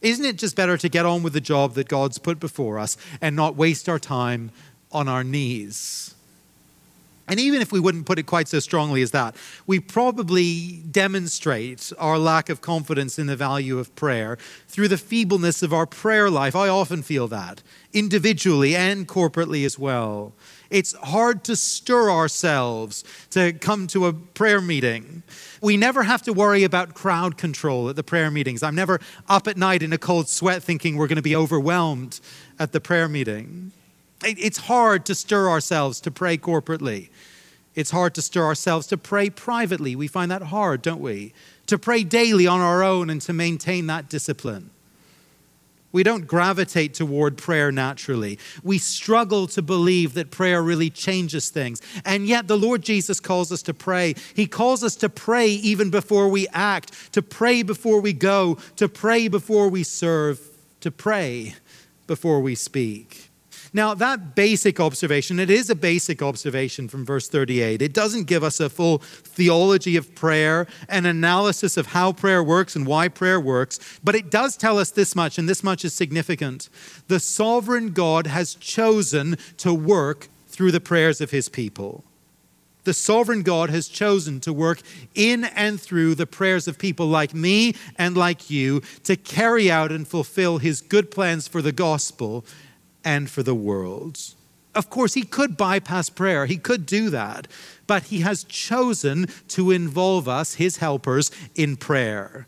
Isn't 0.00 0.24
it 0.24 0.36
just 0.36 0.56
better 0.56 0.76
to 0.76 0.88
get 0.88 1.06
on 1.06 1.22
with 1.22 1.32
the 1.32 1.40
job 1.40 1.74
that 1.74 1.88
God's 1.88 2.18
put 2.18 2.40
before 2.40 2.78
us 2.78 2.96
and 3.20 3.34
not 3.34 3.56
waste 3.56 3.88
our 3.88 3.98
time 3.98 4.50
on 4.92 5.08
our 5.08 5.24
knees? 5.24 6.13
And 7.26 7.40
even 7.40 7.62
if 7.62 7.72
we 7.72 7.80
wouldn't 7.80 8.04
put 8.04 8.18
it 8.18 8.24
quite 8.24 8.48
so 8.48 8.58
strongly 8.58 9.00
as 9.00 9.12
that, 9.12 9.34
we 9.66 9.80
probably 9.80 10.82
demonstrate 10.90 11.90
our 11.98 12.18
lack 12.18 12.50
of 12.50 12.60
confidence 12.60 13.18
in 13.18 13.26
the 13.26 13.36
value 13.36 13.78
of 13.78 13.94
prayer 13.96 14.36
through 14.68 14.88
the 14.88 14.98
feebleness 14.98 15.62
of 15.62 15.72
our 15.72 15.86
prayer 15.86 16.28
life. 16.28 16.54
I 16.54 16.68
often 16.68 17.02
feel 17.02 17.26
that, 17.28 17.62
individually 17.94 18.76
and 18.76 19.08
corporately 19.08 19.64
as 19.64 19.78
well. 19.78 20.34
It's 20.68 20.92
hard 20.94 21.44
to 21.44 21.56
stir 21.56 22.10
ourselves 22.10 23.04
to 23.30 23.52
come 23.52 23.86
to 23.88 24.06
a 24.06 24.12
prayer 24.12 24.60
meeting. 24.60 25.22
We 25.62 25.76
never 25.76 26.02
have 26.02 26.22
to 26.22 26.32
worry 26.32 26.64
about 26.64 26.94
crowd 26.94 27.38
control 27.38 27.88
at 27.88 27.96
the 27.96 28.02
prayer 28.02 28.30
meetings. 28.30 28.62
I'm 28.62 28.74
never 28.74 29.00
up 29.28 29.46
at 29.46 29.56
night 29.56 29.82
in 29.82 29.92
a 29.92 29.98
cold 29.98 30.28
sweat 30.28 30.62
thinking 30.62 30.96
we're 30.96 31.06
going 31.06 31.16
to 31.16 31.22
be 31.22 31.36
overwhelmed 31.36 32.20
at 32.58 32.72
the 32.72 32.80
prayer 32.80 33.08
meeting. 33.08 33.72
It's 34.24 34.58
hard 34.58 35.04
to 35.06 35.14
stir 35.14 35.48
ourselves 35.48 36.00
to 36.00 36.10
pray 36.10 36.38
corporately. 36.38 37.10
It's 37.74 37.90
hard 37.90 38.14
to 38.14 38.22
stir 38.22 38.44
ourselves 38.44 38.86
to 38.88 38.96
pray 38.96 39.30
privately. 39.30 39.96
We 39.96 40.08
find 40.08 40.30
that 40.30 40.42
hard, 40.42 40.82
don't 40.82 41.00
we? 41.00 41.32
To 41.66 41.78
pray 41.78 42.04
daily 42.04 42.46
on 42.46 42.60
our 42.60 42.82
own 42.82 43.10
and 43.10 43.20
to 43.22 43.32
maintain 43.32 43.86
that 43.88 44.08
discipline. 44.08 44.70
We 45.90 46.02
don't 46.02 46.26
gravitate 46.26 46.94
toward 46.94 47.38
prayer 47.38 47.70
naturally. 47.70 48.40
We 48.64 48.78
struggle 48.78 49.46
to 49.48 49.62
believe 49.62 50.14
that 50.14 50.32
prayer 50.32 50.60
really 50.60 50.90
changes 50.90 51.50
things. 51.50 51.80
And 52.04 52.26
yet, 52.26 52.48
the 52.48 52.58
Lord 52.58 52.82
Jesus 52.82 53.20
calls 53.20 53.52
us 53.52 53.62
to 53.62 53.74
pray. 53.74 54.16
He 54.34 54.48
calls 54.48 54.82
us 54.82 54.96
to 54.96 55.08
pray 55.08 55.50
even 55.50 55.90
before 55.90 56.28
we 56.28 56.48
act, 56.52 57.12
to 57.12 57.22
pray 57.22 57.62
before 57.62 58.00
we 58.00 58.12
go, 58.12 58.58
to 58.74 58.88
pray 58.88 59.28
before 59.28 59.68
we 59.68 59.84
serve, 59.84 60.40
to 60.80 60.90
pray 60.90 61.54
before 62.08 62.40
we 62.40 62.56
speak. 62.56 63.30
Now, 63.76 63.92
that 63.94 64.36
basic 64.36 64.78
observation, 64.78 65.40
it 65.40 65.50
is 65.50 65.68
a 65.68 65.74
basic 65.74 66.22
observation 66.22 66.86
from 66.86 67.04
verse 67.04 67.28
38. 67.28 67.82
It 67.82 67.92
doesn't 67.92 68.28
give 68.28 68.44
us 68.44 68.60
a 68.60 68.70
full 68.70 68.98
theology 68.98 69.96
of 69.96 70.14
prayer, 70.14 70.68
an 70.88 71.06
analysis 71.06 71.76
of 71.76 71.86
how 71.86 72.12
prayer 72.12 72.42
works 72.42 72.76
and 72.76 72.86
why 72.86 73.08
prayer 73.08 73.40
works, 73.40 73.80
but 74.04 74.14
it 74.14 74.30
does 74.30 74.56
tell 74.56 74.78
us 74.78 74.92
this 74.92 75.16
much, 75.16 75.38
and 75.38 75.48
this 75.48 75.64
much 75.64 75.84
is 75.84 75.92
significant. 75.92 76.68
The 77.08 77.18
sovereign 77.18 77.90
God 77.90 78.28
has 78.28 78.54
chosen 78.54 79.36
to 79.56 79.74
work 79.74 80.28
through 80.46 80.70
the 80.70 80.80
prayers 80.80 81.20
of 81.20 81.32
his 81.32 81.48
people. 81.48 82.04
The 82.84 82.94
sovereign 82.94 83.42
God 83.42 83.70
has 83.70 83.88
chosen 83.88 84.38
to 84.40 84.52
work 84.52 84.82
in 85.16 85.42
and 85.44 85.80
through 85.80 86.14
the 86.14 86.26
prayers 86.26 86.68
of 86.68 86.78
people 86.78 87.06
like 87.06 87.34
me 87.34 87.74
and 87.96 88.16
like 88.16 88.50
you 88.50 88.82
to 89.02 89.16
carry 89.16 89.68
out 89.68 89.90
and 89.90 90.06
fulfill 90.06 90.58
his 90.58 90.80
good 90.80 91.10
plans 91.10 91.48
for 91.48 91.60
the 91.60 91.72
gospel 91.72 92.44
and 93.04 93.30
for 93.30 93.42
the 93.42 93.54
world. 93.54 94.18
Of 94.74 94.90
course, 94.90 95.14
he 95.14 95.22
could 95.22 95.56
bypass 95.56 96.10
prayer, 96.10 96.46
he 96.46 96.56
could 96.56 96.86
do 96.86 97.10
that, 97.10 97.46
but 97.86 98.04
he 98.04 98.20
has 98.20 98.44
chosen 98.44 99.26
to 99.48 99.70
involve 99.70 100.28
us, 100.28 100.54
his 100.54 100.78
helpers, 100.78 101.30
in 101.54 101.76
prayer. 101.76 102.46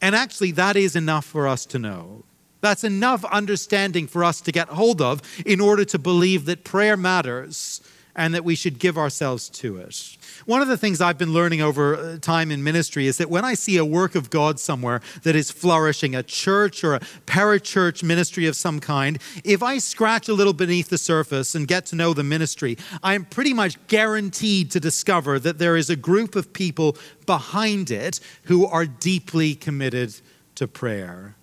And 0.00 0.16
actually, 0.16 0.50
that 0.52 0.76
is 0.76 0.96
enough 0.96 1.24
for 1.24 1.46
us 1.46 1.64
to 1.66 1.78
know. 1.78 2.24
That's 2.60 2.84
enough 2.84 3.24
understanding 3.24 4.06
for 4.06 4.24
us 4.24 4.40
to 4.42 4.52
get 4.52 4.68
hold 4.68 5.00
of 5.00 5.22
in 5.46 5.60
order 5.60 5.84
to 5.86 5.98
believe 5.98 6.44
that 6.44 6.64
prayer 6.64 6.96
matters 6.96 7.80
and 8.14 8.34
that 8.34 8.44
we 8.44 8.54
should 8.54 8.78
give 8.78 8.98
ourselves 8.98 9.48
to 9.48 9.78
it. 9.78 10.16
One 10.46 10.62
of 10.62 10.68
the 10.68 10.76
things 10.76 11.00
I've 11.00 11.18
been 11.18 11.32
learning 11.32 11.60
over 11.60 11.96
uh, 11.96 12.18
time 12.18 12.50
in 12.50 12.62
ministry 12.62 13.06
is 13.06 13.18
that 13.18 13.30
when 13.30 13.44
I 13.44 13.54
see 13.54 13.76
a 13.76 13.84
work 13.84 14.14
of 14.14 14.30
God 14.30 14.58
somewhere 14.58 15.00
that 15.22 15.36
is 15.36 15.50
flourishing, 15.50 16.14
a 16.14 16.22
church 16.22 16.82
or 16.82 16.94
a 16.94 17.00
parachurch 17.26 18.02
ministry 18.02 18.46
of 18.46 18.56
some 18.56 18.80
kind, 18.80 19.18
if 19.44 19.62
I 19.62 19.78
scratch 19.78 20.28
a 20.28 20.34
little 20.34 20.52
beneath 20.52 20.88
the 20.88 20.98
surface 20.98 21.54
and 21.54 21.68
get 21.68 21.86
to 21.86 21.96
know 21.96 22.14
the 22.14 22.24
ministry, 22.24 22.78
I'm 23.02 23.24
pretty 23.24 23.52
much 23.52 23.76
guaranteed 23.86 24.70
to 24.72 24.80
discover 24.80 25.38
that 25.38 25.58
there 25.58 25.76
is 25.76 25.90
a 25.90 25.96
group 25.96 26.36
of 26.36 26.52
people 26.52 26.96
behind 27.26 27.90
it 27.90 28.20
who 28.44 28.66
are 28.66 28.86
deeply 28.86 29.54
committed 29.54 30.14
to 30.56 30.66
prayer 30.66 31.36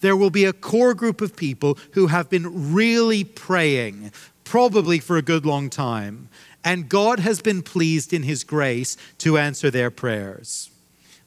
there 0.00 0.16
will 0.16 0.30
be 0.30 0.44
a 0.44 0.52
core 0.52 0.94
group 0.94 1.20
of 1.20 1.36
people 1.36 1.78
who 1.92 2.08
have 2.08 2.28
been 2.28 2.72
really 2.72 3.24
praying, 3.24 4.12
probably 4.50 4.98
for 4.98 5.16
a 5.16 5.22
good 5.22 5.46
long 5.46 5.70
time. 5.70 6.28
And 6.64 6.88
God 6.88 7.20
has 7.20 7.40
been 7.40 7.62
pleased 7.62 8.12
in 8.12 8.24
His 8.24 8.42
grace 8.42 8.96
to 9.18 9.38
answer 9.38 9.70
their 9.70 9.92
prayers. 9.92 10.70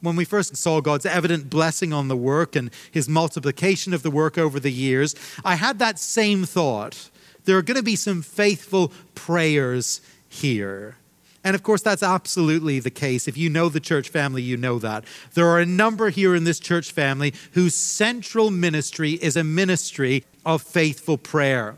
When 0.01 0.17
we 0.17 0.25
first 0.25 0.57
saw 0.57 0.81
God's 0.81 1.05
evident 1.05 1.49
blessing 1.49 1.93
on 1.93 2.09
the 2.09 2.17
work 2.17 2.53
and 2.53 2.69
His 2.91 3.07
multiplication 3.07 3.93
of 3.93 4.03
the 4.03 4.11
work 4.11 4.37
over 4.37 4.59
the 4.59 4.73
years, 4.73 5.15
I 5.45 5.55
had 5.55 5.79
that 5.79 5.99
same 5.99 6.43
thought. 6.43 7.09
There 7.45 7.57
are 7.57 7.61
going 7.61 7.77
to 7.77 7.83
be 7.83 7.95
some 7.95 8.23
faithful 8.23 8.91
prayers 9.15 10.01
here. 10.27 10.97
And 11.45 11.55
of 11.55 11.63
course, 11.63 11.81
that's 11.81 12.03
absolutely 12.03 12.81
the 12.81 12.91
case. 12.91 13.29
If 13.29 13.37
you 13.37 13.49
know 13.49 13.69
the 13.69 13.79
church 13.79 14.09
family, 14.09 14.41
you 14.41 14.57
know 14.57 14.79
that. 14.79 15.05
There 15.33 15.47
are 15.47 15.61
a 15.61 15.65
number 15.65 16.09
here 16.09 16.35
in 16.35 16.43
this 16.43 16.59
church 16.59 16.91
family 16.91 17.33
whose 17.53 17.73
central 17.73 18.51
ministry 18.51 19.11
is 19.11 19.37
a 19.37 19.45
ministry 19.45 20.25
of 20.45 20.61
faithful 20.61 21.17
prayer. 21.17 21.77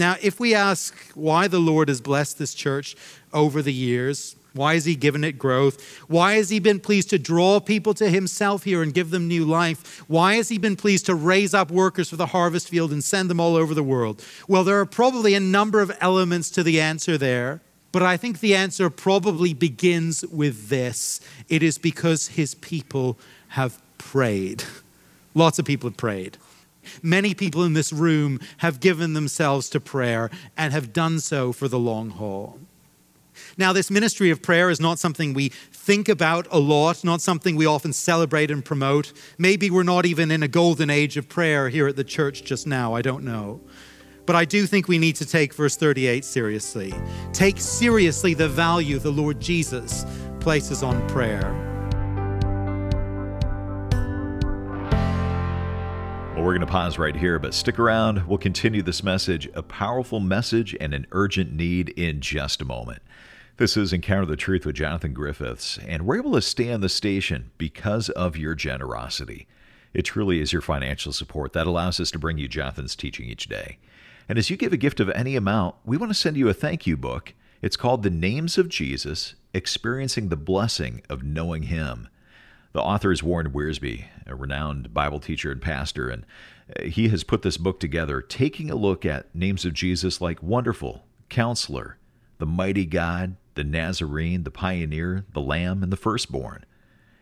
Now, 0.00 0.16
if 0.22 0.40
we 0.40 0.54
ask 0.54 0.96
why 1.14 1.46
the 1.46 1.58
Lord 1.58 1.88
has 1.88 2.00
blessed 2.00 2.38
this 2.38 2.54
church 2.54 2.96
over 3.34 3.60
the 3.60 3.72
years, 3.72 4.34
why 4.54 4.72
has 4.72 4.86
He 4.86 4.96
given 4.96 5.22
it 5.24 5.38
growth? 5.38 5.78
Why 6.08 6.36
has 6.36 6.48
He 6.48 6.58
been 6.58 6.80
pleased 6.80 7.10
to 7.10 7.18
draw 7.18 7.60
people 7.60 7.92
to 7.92 8.08
Himself 8.08 8.64
here 8.64 8.82
and 8.82 8.94
give 8.94 9.10
them 9.10 9.28
new 9.28 9.44
life? 9.44 10.02
Why 10.08 10.36
has 10.36 10.48
He 10.48 10.56
been 10.56 10.74
pleased 10.74 11.04
to 11.04 11.14
raise 11.14 11.52
up 11.52 11.70
workers 11.70 12.08
for 12.08 12.16
the 12.16 12.28
harvest 12.28 12.70
field 12.70 12.92
and 12.92 13.04
send 13.04 13.28
them 13.28 13.40
all 13.40 13.56
over 13.56 13.74
the 13.74 13.82
world? 13.82 14.24
Well, 14.48 14.64
there 14.64 14.80
are 14.80 14.86
probably 14.86 15.34
a 15.34 15.40
number 15.40 15.82
of 15.82 15.94
elements 16.00 16.48
to 16.52 16.62
the 16.62 16.80
answer 16.80 17.18
there, 17.18 17.60
but 17.92 18.02
I 18.02 18.16
think 18.16 18.40
the 18.40 18.54
answer 18.54 18.88
probably 18.88 19.52
begins 19.52 20.24
with 20.24 20.70
this 20.70 21.20
it 21.50 21.62
is 21.62 21.76
because 21.76 22.28
His 22.28 22.54
people 22.54 23.18
have 23.48 23.78
prayed. 23.98 24.64
Lots 25.34 25.58
of 25.58 25.66
people 25.66 25.90
have 25.90 25.98
prayed. 25.98 26.38
Many 27.02 27.34
people 27.34 27.64
in 27.64 27.72
this 27.72 27.92
room 27.92 28.40
have 28.58 28.80
given 28.80 29.14
themselves 29.14 29.68
to 29.70 29.80
prayer 29.80 30.30
and 30.56 30.72
have 30.72 30.92
done 30.92 31.20
so 31.20 31.52
for 31.52 31.68
the 31.68 31.78
long 31.78 32.10
haul. 32.10 32.58
Now, 33.56 33.72
this 33.72 33.90
ministry 33.90 34.30
of 34.30 34.42
prayer 34.42 34.70
is 34.70 34.80
not 34.80 34.98
something 34.98 35.34
we 35.34 35.48
think 35.48 36.08
about 36.08 36.46
a 36.50 36.58
lot, 36.58 37.04
not 37.04 37.20
something 37.20 37.56
we 37.56 37.66
often 37.66 37.92
celebrate 37.92 38.50
and 38.50 38.64
promote. 38.64 39.12
Maybe 39.38 39.70
we're 39.70 39.82
not 39.82 40.06
even 40.06 40.30
in 40.30 40.42
a 40.42 40.48
golden 40.48 40.90
age 40.90 41.16
of 41.16 41.28
prayer 41.28 41.68
here 41.68 41.88
at 41.88 41.96
the 41.96 42.04
church 42.04 42.44
just 42.44 42.66
now, 42.66 42.94
I 42.94 43.02
don't 43.02 43.24
know. 43.24 43.60
But 44.26 44.36
I 44.36 44.44
do 44.44 44.66
think 44.66 44.86
we 44.86 44.98
need 44.98 45.16
to 45.16 45.26
take 45.26 45.54
verse 45.54 45.76
38 45.76 46.24
seriously. 46.24 46.94
Take 47.32 47.58
seriously 47.58 48.34
the 48.34 48.48
value 48.48 48.98
the 48.98 49.10
Lord 49.10 49.40
Jesus 49.40 50.04
places 50.40 50.82
on 50.82 51.06
prayer. 51.08 51.69
Well, 56.40 56.46
we're 56.46 56.54
going 56.54 56.66
to 56.66 56.72
pause 56.72 56.96
right 56.96 57.14
here, 57.14 57.38
but 57.38 57.52
stick 57.52 57.78
around. 57.78 58.26
We'll 58.26 58.38
continue 58.38 58.80
this 58.80 59.02
message, 59.02 59.50
a 59.52 59.62
powerful 59.62 60.20
message 60.20 60.74
and 60.80 60.94
an 60.94 61.06
urgent 61.12 61.52
need 61.52 61.90
in 61.90 62.22
just 62.22 62.62
a 62.62 62.64
moment. 62.64 63.02
This 63.58 63.76
is 63.76 63.92
Encounter 63.92 64.24
the 64.24 64.38
Truth 64.38 64.64
with 64.64 64.76
Jonathan 64.76 65.12
Griffiths, 65.12 65.78
and 65.86 66.06
we're 66.06 66.16
able 66.16 66.32
to 66.32 66.40
stay 66.40 66.72
on 66.72 66.80
the 66.80 66.88
station 66.88 67.50
because 67.58 68.08
of 68.08 68.38
your 68.38 68.54
generosity. 68.54 69.48
It 69.92 70.06
truly 70.06 70.40
is 70.40 70.50
your 70.50 70.62
financial 70.62 71.12
support 71.12 71.52
that 71.52 71.66
allows 71.66 72.00
us 72.00 72.10
to 72.12 72.18
bring 72.18 72.38
you 72.38 72.48
Jonathan's 72.48 72.96
teaching 72.96 73.28
each 73.28 73.46
day. 73.46 73.76
And 74.26 74.38
as 74.38 74.48
you 74.48 74.56
give 74.56 74.72
a 74.72 74.78
gift 74.78 74.98
of 74.98 75.10
any 75.10 75.36
amount, 75.36 75.74
we 75.84 75.98
want 75.98 76.08
to 76.08 76.18
send 76.18 76.38
you 76.38 76.48
a 76.48 76.54
thank 76.54 76.86
you 76.86 76.96
book. 76.96 77.34
It's 77.60 77.76
called 77.76 78.02
The 78.02 78.08
Names 78.08 78.56
of 78.56 78.70
Jesus 78.70 79.34
Experiencing 79.52 80.30
the 80.30 80.36
Blessing 80.36 81.02
of 81.10 81.22
Knowing 81.22 81.64
Him. 81.64 82.08
The 82.72 82.82
author 82.82 83.10
is 83.10 83.22
Warren 83.22 83.50
Wiersbe, 83.50 84.04
a 84.26 84.34
renowned 84.34 84.94
Bible 84.94 85.18
teacher 85.18 85.50
and 85.50 85.60
pastor, 85.60 86.08
and 86.08 86.24
uh, 86.78 86.84
he 86.84 87.08
has 87.08 87.24
put 87.24 87.42
this 87.42 87.56
book 87.56 87.80
together, 87.80 88.22
taking 88.22 88.70
a 88.70 88.76
look 88.76 89.04
at 89.04 89.34
names 89.34 89.64
of 89.64 89.74
Jesus 89.74 90.20
like 90.20 90.42
Wonderful, 90.42 91.04
Counselor, 91.28 91.98
the 92.38 92.46
Mighty 92.46 92.86
God, 92.86 93.36
the 93.54 93.64
Nazarene, 93.64 94.44
the 94.44 94.52
Pioneer, 94.52 95.24
the 95.32 95.40
Lamb, 95.40 95.82
and 95.82 95.92
the 95.92 95.96
Firstborn. 95.96 96.64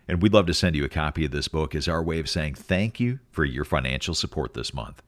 And 0.07 0.23
we'd 0.23 0.35
love 0.35 0.47
to 0.47 0.55
send 0.55 0.76
you 0.76 0.85
a 0.85 0.88
copy 0.88 1.25
of 1.25 1.31
this 1.31 1.49
book 1.49 1.75
as 1.75 1.88
our 1.88 2.02
way 2.02 2.21
of 2.21 2.28
saying 2.28 2.55
thank 2.55 3.00
you 3.00 3.19
for 3.31 3.45
your 3.45 3.64
financial 3.64 4.14
support 4.14 4.55
this 4.55 4.75
month. 4.75 5.02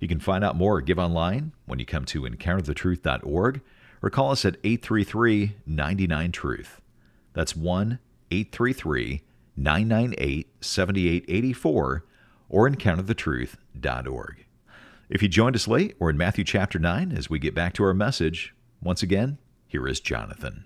You 0.00 0.08
can 0.08 0.20
find 0.20 0.44
out 0.44 0.56
more 0.56 0.76
or 0.76 0.80
give 0.80 0.98
online 0.98 1.52
when 1.64 1.78
you 1.78 1.86
come 1.86 2.04
to 2.06 2.22
encounterthetruth.org 2.22 3.60
or 4.02 4.10
call 4.10 4.30
us 4.32 4.44
at 4.44 4.56
833 4.62 5.56
99 5.64 6.32
Truth. 6.32 6.80
That's 7.32 7.56
1 7.56 7.98
833 8.30 9.22
998 9.56 10.48
7884 10.60 12.04
or 12.48 12.70
encounterthetruth.org. 12.70 14.44
If 15.08 15.22
you 15.22 15.28
joined 15.28 15.56
us 15.56 15.68
late, 15.68 15.94
we're 15.98 16.10
in 16.10 16.16
Matthew 16.16 16.44
chapter 16.44 16.78
9 16.78 17.12
as 17.12 17.30
we 17.30 17.38
get 17.38 17.54
back 17.54 17.74
to 17.74 17.84
our 17.84 17.94
message. 17.94 18.54
Once 18.82 19.02
again, 19.02 19.38
here 19.66 19.86
is 19.86 20.00
Jonathan. 20.00 20.64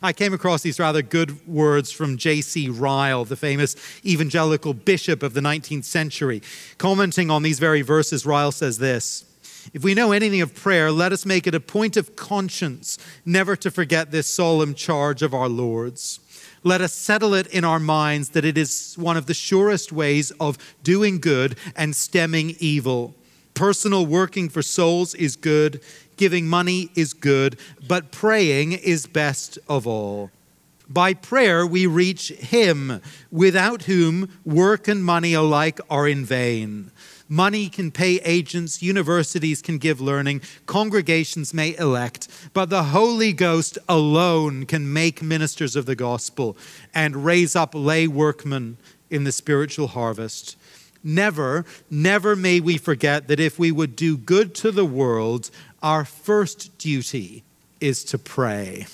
I 0.00 0.12
came 0.12 0.32
across 0.32 0.62
these 0.62 0.78
rather 0.78 1.02
good 1.02 1.46
words 1.46 1.90
from 1.90 2.18
J.C. 2.18 2.68
Ryle, 2.68 3.24
the 3.24 3.34
famous 3.34 3.74
evangelical 4.04 4.72
bishop 4.72 5.24
of 5.24 5.34
the 5.34 5.40
19th 5.40 5.84
century. 5.84 6.40
Commenting 6.78 7.32
on 7.32 7.42
these 7.42 7.58
very 7.58 7.82
verses, 7.82 8.24
Ryle 8.24 8.52
says 8.52 8.78
this 8.78 9.24
If 9.74 9.82
we 9.82 9.94
know 9.94 10.12
anything 10.12 10.40
of 10.40 10.54
prayer, 10.54 10.92
let 10.92 11.12
us 11.12 11.26
make 11.26 11.48
it 11.48 11.54
a 11.54 11.60
point 11.60 11.96
of 11.96 12.14
conscience 12.14 12.96
never 13.24 13.56
to 13.56 13.72
forget 13.72 14.12
this 14.12 14.28
solemn 14.28 14.74
charge 14.74 15.20
of 15.20 15.34
our 15.34 15.48
Lord's 15.48 16.20
let 16.68 16.82
us 16.82 16.92
settle 16.92 17.32
it 17.32 17.46
in 17.46 17.64
our 17.64 17.80
minds 17.80 18.28
that 18.30 18.44
it 18.44 18.58
is 18.58 18.94
one 18.98 19.16
of 19.16 19.24
the 19.24 19.32
surest 19.32 19.90
ways 19.90 20.30
of 20.32 20.58
doing 20.82 21.18
good 21.18 21.56
and 21.74 21.96
stemming 21.96 22.54
evil. 22.58 23.14
Personal 23.54 24.04
working 24.04 24.50
for 24.50 24.60
souls 24.60 25.14
is 25.14 25.34
good, 25.34 25.80
giving 26.18 26.46
money 26.46 26.90
is 26.94 27.14
good, 27.14 27.58
but 27.88 28.12
praying 28.12 28.72
is 28.72 29.06
best 29.06 29.58
of 29.66 29.86
all. 29.86 30.30
By 30.90 31.14
prayer, 31.14 31.66
we 31.66 31.86
reach 31.86 32.28
Him, 32.32 33.00
without 33.30 33.84
whom 33.84 34.28
work 34.44 34.88
and 34.88 35.02
money 35.02 35.32
alike 35.32 35.80
are 35.88 36.06
in 36.06 36.24
vain. 36.26 36.90
Money 37.28 37.68
can 37.68 37.90
pay 37.90 38.16
agents, 38.20 38.82
universities 38.82 39.60
can 39.60 39.76
give 39.76 40.00
learning, 40.00 40.40
congregations 40.64 41.52
may 41.52 41.76
elect, 41.76 42.26
but 42.54 42.70
the 42.70 42.84
Holy 42.84 43.34
Ghost 43.34 43.78
alone 43.86 44.64
can 44.64 44.90
make 44.90 45.20
ministers 45.22 45.76
of 45.76 45.84
the 45.84 45.94
gospel 45.94 46.56
and 46.94 47.26
raise 47.26 47.54
up 47.54 47.74
lay 47.74 48.08
workmen 48.08 48.78
in 49.10 49.24
the 49.24 49.32
spiritual 49.32 49.88
harvest. 49.88 50.56
Never, 51.04 51.66
never 51.90 52.34
may 52.34 52.60
we 52.60 52.78
forget 52.78 53.28
that 53.28 53.40
if 53.40 53.58
we 53.58 53.70
would 53.70 53.94
do 53.94 54.16
good 54.16 54.54
to 54.56 54.70
the 54.70 54.86
world, 54.86 55.50
our 55.82 56.04
first 56.04 56.76
duty 56.78 57.44
is 57.80 58.02
to 58.04 58.18
pray. 58.18 58.86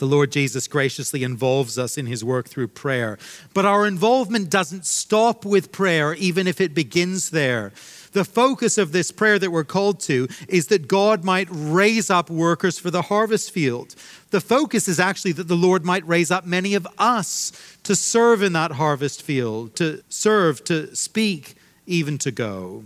The 0.00 0.06
Lord 0.06 0.32
Jesus 0.32 0.66
graciously 0.66 1.22
involves 1.22 1.76
us 1.76 1.98
in 1.98 2.06
his 2.06 2.24
work 2.24 2.48
through 2.48 2.68
prayer. 2.68 3.18
But 3.52 3.66
our 3.66 3.86
involvement 3.86 4.48
doesn't 4.48 4.86
stop 4.86 5.44
with 5.44 5.72
prayer, 5.72 6.14
even 6.14 6.46
if 6.46 6.58
it 6.58 6.72
begins 6.72 7.28
there. 7.28 7.70
The 8.12 8.24
focus 8.24 8.78
of 8.78 8.92
this 8.92 9.10
prayer 9.12 9.38
that 9.38 9.50
we're 9.50 9.62
called 9.62 10.00
to 10.00 10.26
is 10.48 10.68
that 10.68 10.88
God 10.88 11.22
might 11.22 11.48
raise 11.50 12.08
up 12.08 12.30
workers 12.30 12.78
for 12.78 12.90
the 12.90 13.02
harvest 13.02 13.50
field. 13.50 13.94
The 14.30 14.40
focus 14.40 14.88
is 14.88 14.98
actually 14.98 15.32
that 15.32 15.48
the 15.48 15.54
Lord 15.54 15.84
might 15.84 16.08
raise 16.08 16.30
up 16.30 16.46
many 16.46 16.72
of 16.72 16.88
us 16.96 17.52
to 17.82 17.94
serve 17.94 18.42
in 18.42 18.54
that 18.54 18.72
harvest 18.72 19.20
field, 19.20 19.76
to 19.76 20.02
serve, 20.08 20.64
to 20.64 20.96
speak, 20.96 21.56
even 21.86 22.16
to 22.18 22.30
go. 22.30 22.84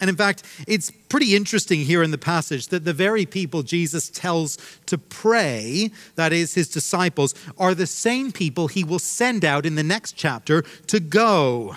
And 0.00 0.08
in 0.08 0.16
fact, 0.16 0.44
it's 0.66 0.90
pretty 1.08 1.34
interesting 1.34 1.80
here 1.80 2.02
in 2.02 2.10
the 2.10 2.18
passage 2.18 2.68
that 2.68 2.84
the 2.84 2.92
very 2.92 3.26
people 3.26 3.62
Jesus 3.62 4.08
tells 4.08 4.58
to 4.86 4.96
pray, 4.96 5.90
that 6.14 6.32
is, 6.32 6.54
his 6.54 6.68
disciples, 6.68 7.34
are 7.58 7.74
the 7.74 7.86
same 7.86 8.30
people 8.30 8.68
he 8.68 8.84
will 8.84 8.98
send 8.98 9.44
out 9.44 9.66
in 9.66 9.74
the 9.74 9.82
next 9.82 10.12
chapter 10.12 10.62
to 10.86 11.00
go. 11.00 11.74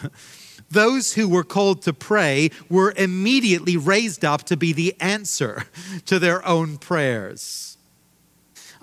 Those 0.69 1.13
who 1.13 1.27
were 1.27 1.43
called 1.43 1.81
to 1.81 1.93
pray 1.93 2.51
were 2.69 2.93
immediately 2.95 3.75
raised 3.75 4.23
up 4.23 4.43
to 4.43 4.55
be 4.55 4.71
the 4.71 4.95
answer 5.01 5.65
to 6.05 6.17
their 6.17 6.45
own 6.47 6.77
prayers. 6.77 7.70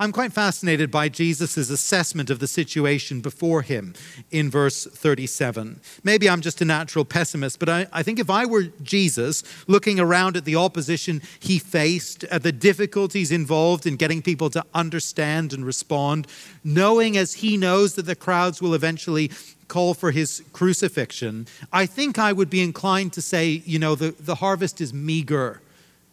I'm 0.01 0.13
quite 0.13 0.33
fascinated 0.33 0.93
by 0.93 1.09
Jesus' 1.09 1.57
assessment 1.57 2.31
of 2.31 2.39
the 2.39 2.47
situation 2.47 3.21
before 3.21 3.63
him 3.63 3.95
in 4.31 4.49
verse 4.49 4.87
37. 4.87 5.81
Maybe 6.05 6.31
I'm 6.31 6.41
just 6.41 6.61
a 6.61 6.65
natural 6.65 7.05
pessimist, 7.05 7.59
but 7.59 7.69
I, 7.69 7.87
I, 7.93 8.05
think 8.05 8.21
if 8.21 8.31
I 8.31 8.47
were 8.47 8.65
Jesus, 8.81 9.43
looking 9.67 9.99
around 9.99 10.37
at 10.37 10.45
the 10.45 10.55
opposition 10.55 11.21
he 11.41 11.59
faced, 11.59 12.23
at 12.25 12.45
the 12.45 12.53
difficulties 12.53 13.33
involved 13.33 13.87
in 13.87 13.97
getting 13.97 14.23
people 14.23 14.51
to 14.51 14.65
understand 14.73 15.53
and 15.53 15.67
respond, 15.67 16.29
knowing 16.63 17.17
as 17.17 17.35
he 17.35 17.57
knows 17.57 17.97
that 17.97 18.07
the 18.07 18.15
crowds 18.15 18.63
will 18.63 18.75
eventually 18.75 19.33
call 19.67 19.95
for 19.95 20.13
his 20.13 20.45
crucifixion, 20.53 21.49
I 21.73 21.87
think 21.87 22.21
I 22.21 22.33
would 22.33 22.51
be 22.51 22.63
inclined 22.63 23.13
to 23.15 23.23
say, 23.23 23.63
you 23.67 23.81
know, 23.81 23.97
the, 23.97 24.13
the 24.13 24.37
harvest 24.37 24.81
is 24.81 24.95
meager 24.95 25.61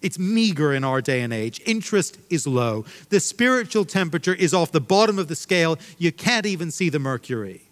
it's 0.02 0.20
meager 0.20 0.74
in 0.74 0.84
our 0.84 1.02
day 1.02 1.22
and 1.22 1.34
age. 1.34 1.62
Interest 1.66 2.18
is 2.30 2.46
low. 2.46 2.86
The 3.10 3.20
spiritual 3.20 3.86
temperature 3.86 4.34
is 4.34 4.54
off 4.54 4.72
the 4.72 4.82
bottom 4.82 5.18
of 5.18 5.28
the 5.28 5.36
scale. 5.36 5.80
You 5.98 6.12
can't 6.12 6.46
even 6.46 6.72
see 6.72 6.90
the 6.90 7.00
mercury. 7.00 7.64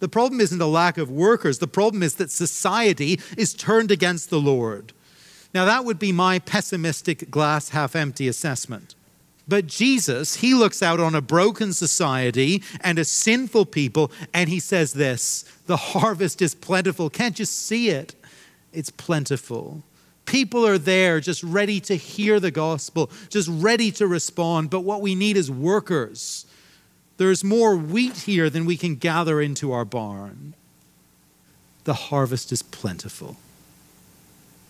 The 0.00 0.08
problem 0.08 0.40
isn't 0.40 0.60
a 0.60 0.66
lack 0.66 0.98
of 0.98 1.10
workers, 1.10 1.58
the 1.58 1.66
problem 1.66 2.02
is 2.02 2.16
that 2.16 2.30
society 2.30 3.20
is 3.36 3.54
turned 3.54 3.90
against 3.90 4.30
the 4.30 4.40
Lord. 4.40 4.92
Now, 5.54 5.64
that 5.64 5.84
would 5.84 5.98
be 5.98 6.10
my 6.10 6.40
pessimistic 6.40 7.30
glass 7.30 7.70
half 7.70 7.94
empty 7.94 8.26
assessment. 8.28 8.96
But 9.46 9.66
Jesus, 9.66 10.36
he 10.36 10.54
looks 10.54 10.82
out 10.82 11.00
on 11.00 11.14
a 11.14 11.20
broken 11.20 11.72
society 11.72 12.62
and 12.80 12.98
a 12.98 13.04
sinful 13.04 13.66
people, 13.66 14.10
and 14.32 14.48
he 14.48 14.58
says 14.58 14.94
this 14.94 15.44
The 15.66 15.76
harvest 15.76 16.42
is 16.42 16.54
plentiful. 16.54 17.08
Can't 17.10 17.38
you 17.38 17.44
see 17.44 17.90
it? 17.90 18.14
It's 18.72 18.90
plentiful. 18.90 19.84
People 20.26 20.66
are 20.66 20.78
there 20.78 21.20
just 21.20 21.42
ready 21.42 21.80
to 21.80 21.94
hear 21.96 22.40
the 22.40 22.50
gospel, 22.50 23.10
just 23.28 23.48
ready 23.50 23.90
to 23.92 24.06
respond. 24.06 24.70
But 24.70 24.80
what 24.80 25.00
we 25.00 25.14
need 25.14 25.36
is 25.36 25.50
workers. 25.50 26.46
There's 27.16 27.44
more 27.44 27.76
wheat 27.76 28.18
here 28.18 28.50
than 28.50 28.64
we 28.64 28.76
can 28.76 28.96
gather 28.96 29.40
into 29.40 29.72
our 29.72 29.84
barn. 29.84 30.54
The 31.84 31.94
harvest 31.94 32.50
is 32.50 32.62
plentiful. 32.62 33.36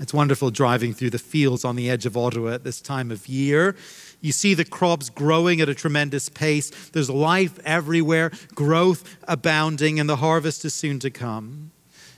It's 0.01 0.13
wonderful 0.13 0.51
driving 0.51 0.93
through 0.93 1.11
the 1.11 1.19
fields 1.19 1.65
on 1.65 1.77
the 1.77 1.89
edge 1.89 2.05
of 2.05 2.17
Ottawa 2.17 2.51
at 2.51 2.65
this 2.65 2.81
time 2.81 3.13
of 3.13 3.29
year. 3.29 3.77
You 4.21 4.33
see 4.33 4.55
the 4.55 4.65
crops 4.65 5.09
growing 5.09 5.61
at 5.61 5.69
a 5.69 5.75
tremendous 5.75 6.29
pace. 6.29 6.71
There's 6.91 7.09
life 7.09 7.61
everywhere, 7.65 8.33
growth 8.55 9.17
abounding, 9.29 10.01
and 10.01 10.09
the 10.09 10.17
harvest 10.17 10.65
is 10.65 10.75
soon 10.75 10.99
to 10.99 11.11
come. 11.11 11.71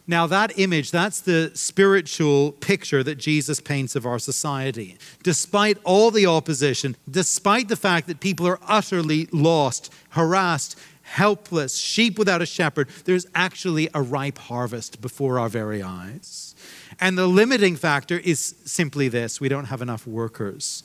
Now, 0.08 0.28
that 0.28 0.56
image, 0.58 0.92
that's 0.92 1.20
the 1.20 1.50
spiritual 1.54 2.52
picture 2.52 3.02
that 3.02 3.16
Jesus 3.16 3.60
paints 3.60 3.96
of 3.96 4.06
our 4.06 4.20
society. 4.20 4.98
Despite 5.24 5.78
all 5.82 6.12
the 6.12 6.26
opposition, 6.26 6.96
despite 7.10 7.68
the 7.68 7.76
fact 7.76 8.06
that 8.06 8.20
people 8.20 8.46
are 8.46 8.60
utterly 8.68 9.28
lost, 9.32 9.92
harassed, 10.10 10.78
helpless, 11.02 11.76
sheep 11.76 12.18
without 12.18 12.40
a 12.40 12.46
shepherd, 12.46 12.88
there's 13.04 13.26
actually 13.34 13.88
a 13.94 14.02
ripe 14.02 14.38
harvest 14.38 15.00
before 15.00 15.40
our 15.40 15.48
very 15.48 15.82
eyes. 15.82 16.54
And 17.00 17.18
the 17.18 17.26
limiting 17.26 17.76
factor 17.76 18.18
is 18.18 18.54
simply 18.64 19.08
this 19.08 19.40
we 19.40 19.48
don't 19.48 19.66
have 19.66 19.82
enough 19.82 20.06
workers 20.06 20.84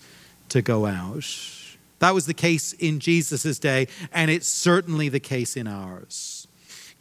to 0.50 0.62
go 0.62 0.86
out. 0.88 1.26
That 2.00 2.16
was 2.16 2.26
the 2.26 2.34
case 2.34 2.74
in 2.74 3.00
Jesus' 3.00 3.60
day, 3.60 3.88
and 4.12 4.32
it's 4.32 4.48
certainly 4.48 5.10
the 5.10 5.20
case 5.20 5.56
in 5.56 5.68
ours. 5.68 6.41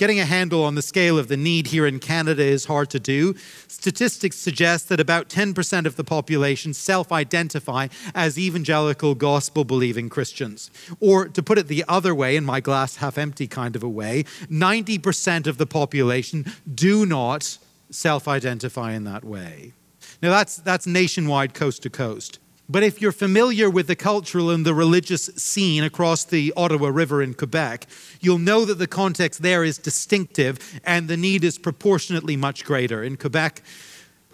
Getting 0.00 0.18
a 0.18 0.24
handle 0.24 0.64
on 0.64 0.76
the 0.76 0.80
scale 0.80 1.18
of 1.18 1.28
the 1.28 1.36
need 1.36 1.66
here 1.66 1.86
in 1.86 1.98
Canada 1.98 2.42
is 2.42 2.64
hard 2.64 2.88
to 2.88 2.98
do. 2.98 3.34
Statistics 3.68 4.36
suggest 4.36 4.88
that 4.88 4.98
about 4.98 5.28
10% 5.28 5.84
of 5.84 5.96
the 5.96 6.04
population 6.04 6.72
self 6.72 7.12
identify 7.12 7.88
as 8.14 8.38
evangelical 8.38 9.14
gospel 9.14 9.62
believing 9.62 10.08
Christians. 10.08 10.70
Or 11.00 11.28
to 11.28 11.42
put 11.42 11.58
it 11.58 11.68
the 11.68 11.84
other 11.86 12.14
way, 12.14 12.36
in 12.36 12.46
my 12.46 12.60
glass 12.60 12.96
half 12.96 13.18
empty 13.18 13.46
kind 13.46 13.76
of 13.76 13.82
a 13.82 13.90
way, 13.90 14.24
90% 14.50 15.46
of 15.46 15.58
the 15.58 15.66
population 15.66 16.46
do 16.74 17.04
not 17.04 17.58
self 17.90 18.26
identify 18.26 18.92
in 18.92 19.04
that 19.04 19.22
way. 19.22 19.74
Now, 20.22 20.30
that's, 20.30 20.56
that's 20.56 20.86
nationwide, 20.86 21.52
coast 21.52 21.82
to 21.82 21.90
coast. 21.90 22.39
But 22.70 22.85
if 22.85 23.02
you're 23.02 23.11
familiar 23.11 23.68
with 23.68 23.88
the 23.88 23.96
cultural 23.96 24.48
and 24.48 24.64
the 24.64 24.74
religious 24.74 25.24
scene 25.35 25.83
across 25.83 26.22
the 26.22 26.52
Ottawa 26.56 26.87
River 26.87 27.20
in 27.20 27.35
Quebec, 27.35 27.88
you'll 28.20 28.38
know 28.38 28.64
that 28.64 28.78
the 28.78 28.87
context 28.87 29.42
there 29.42 29.64
is 29.64 29.76
distinctive 29.76 30.80
and 30.85 31.09
the 31.09 31.16
need 31.16 31.42
is 31.42 31.59
proportionately 31.59 32.37
much 32.37 32.64
greater. 32.64 33.02
In 33.02 33.16
Quebec, 33.16 33.62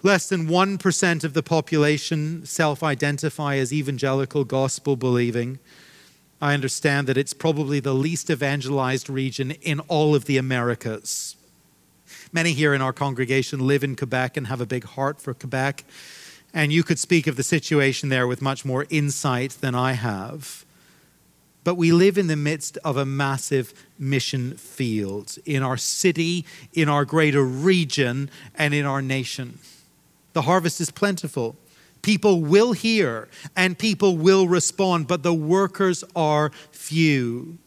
less 0.03 0.29
than 0.29 0.49
1% 0.49 1.25
of 1.25 1.33
the 1.33 1.43
population 1.43 2.45
self 2.45 2.83
identify 2.83 3.57
as 3.57 3.73
evangelical 3.73 4.45
gospel 4.45 4.97
believing. 4.97 5.59
I 6.39 6.53
understand 6.53 7.07
that 7.07 7.17
it's 7.17 7.33
probably 7.33 7.81
the 7.81 7.95
least 7.95 8.29
evangelized 8.29 9.09
region 9.09 9.53
in 9.63 9.81
all 9.89 10.15
of 10.15 10.27
the 10.27 10.37
Americas. 10.37 11.37
Many 12.35 12.53
here 12.53 12.75
in 12.75 12.83
our 12.83 12.93
congregation 12.93 13.67
live 13.67 13.83
in 13.83 13.97
Quebec 13.97 14.37
and 14.37 14.49
have 14.49 14.61
a 14.61 14.67
big 14.67 14.85
heart 14.85 15.23
for 15.23 15.33
Quebec. 15.33 15.85
And 16.57 16.73
you 16.73 16.83
could 16.83 16.99
speak 16.99 17.27
of 17.27 17.37
the 17.37 17.43
situation 17.43 18.09
there 18.09 18.27
with 18.27 18.41
much 18.41 18.65
more 18.65 18.87
insight 18.89 19.59
than 19.61 19.75
I 19.75 19.93
have. 19.93 20.65
But 21.65 21.75
we 21.75 21.93
live 21.93 22.17
in 22.17 22.29
the 22.29 22.35
midst 22.35 22.79
of 22.79 22.97
a 22.97 23.05
massive 23.05 23.75
mission 23.99 24.57
field 24.57 25.37
in 25.45 25.63
our 25.63 25.77
city, 25.77 26.47
in 26.73 26.89
our 26.89 27.05
greater 27.05 27.45
region, 27.45 28.31
and 28.55 28.73
in 28.73 28.87
our 28.87 29.03
nation. 29.03 29.59
The 30.33 30.43
harvest 30.43 30.81
is 30.81 30.91
plentiful. 30.91 31.57
People 32.01 32.41
will 32.41 32.73
hear 32.73 33.29
and 33.55 33.79
people 33.79 34.17
will 34.17 34.49
respond, 34.49 35.09
but 35.09 35.23
the 35.23 35.35
workers 35.35 36.05
are 36.15 36.53
few. 36.71 37.59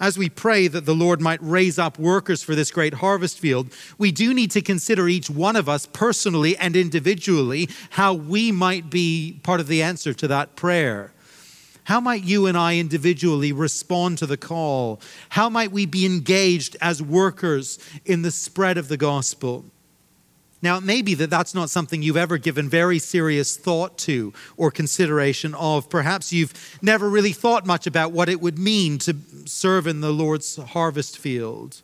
As 0.00 0.18
we 0.18 0.28
pray 0.28 0.68
that 0.68 0.86
the 0.86 0.94
Lord 0.94 1.20
might 1.20 1.40
raise 1.42 1.78
up 1.78 1.98
workers 1.98 2.42
for 2.42 2.54
this 2.54 2.70
great 2.70 2.94
harvest 2.94 3.38
field, 3.38 3.72
we 3.98 4.10
do 4.12 4.34
need 4.34 4.50
to 4.52 4.60
consider 4.60 5.08
each 5.08 5.30
one 5.30 5.56
of 5.56 5.68
us 5.68 5.86
personally 5.86 6.56
and 6.56 6.76
individually 6.76 7.68
how 7.90 8.12
we 8.14 8.52
might 8.52 8.90
be 8.90 9.40
part 9.42 9.60
of 9.60 9.68
the 9.68 9.82
answer 9.82 10.12
to 10.14 10.28
that 10.28 10.56
prayer. 10.56 11.12
How 11.84 12.00
might 12.00 12.24
you 12.24 12.46
and 12.46 12.56
I 12.56 12.78
individually 12.78 13.52
respond 13.52 14.18
to 14.18 14.26
the 14.26 14.38
call? 14.38 15.00
How 15.28 15.50
might 15.50 15.70
we 15.70 15.84
be 15.84 16.06
engaged 16.06 16.76
as 16.80 17.02
workers 17.02 17.78
in 18.06 18.22
the 18.22 18.30
spread 18.30 18.78
of 18.78 18.88
the 18.88 18.96
gospel? 18.96 19.66
Now, 20.64 20.78
it 20.78 20.82
may 20.82 21.02
be 21.02 21.12
that 21.16 21.28
that's 21.28 21.54
not 21.54 21.68
something 21.68 22.00
you've 22.00 22.16
ever 22.16 22.38
given 22.38 22.70
very 22.70 22.98
serious 22.98 23.54
thought 23.54 23.98
to 23.98 24.32
or 24.56 24.70
consideration 24.70 25.52
of. 25.52 25.90
Perhaps 25.90 26.32
you've 26.32 26.54
never 26.80 27.10
really 27.10 27.32
thought 27.32 27.66
much 27.66 27.86
about 27.86 28.12
what 28.12 28.30
it 28.30 28.40
would 28.40 28.58
mean 28.58 28.96
to 29.00 29.14
serve 29.44 29.86
in 29.86 30.00
the 30.00 30.10
Lord's 30.10 30.56
harvest 30.56 31.18
field, 31.18 31.82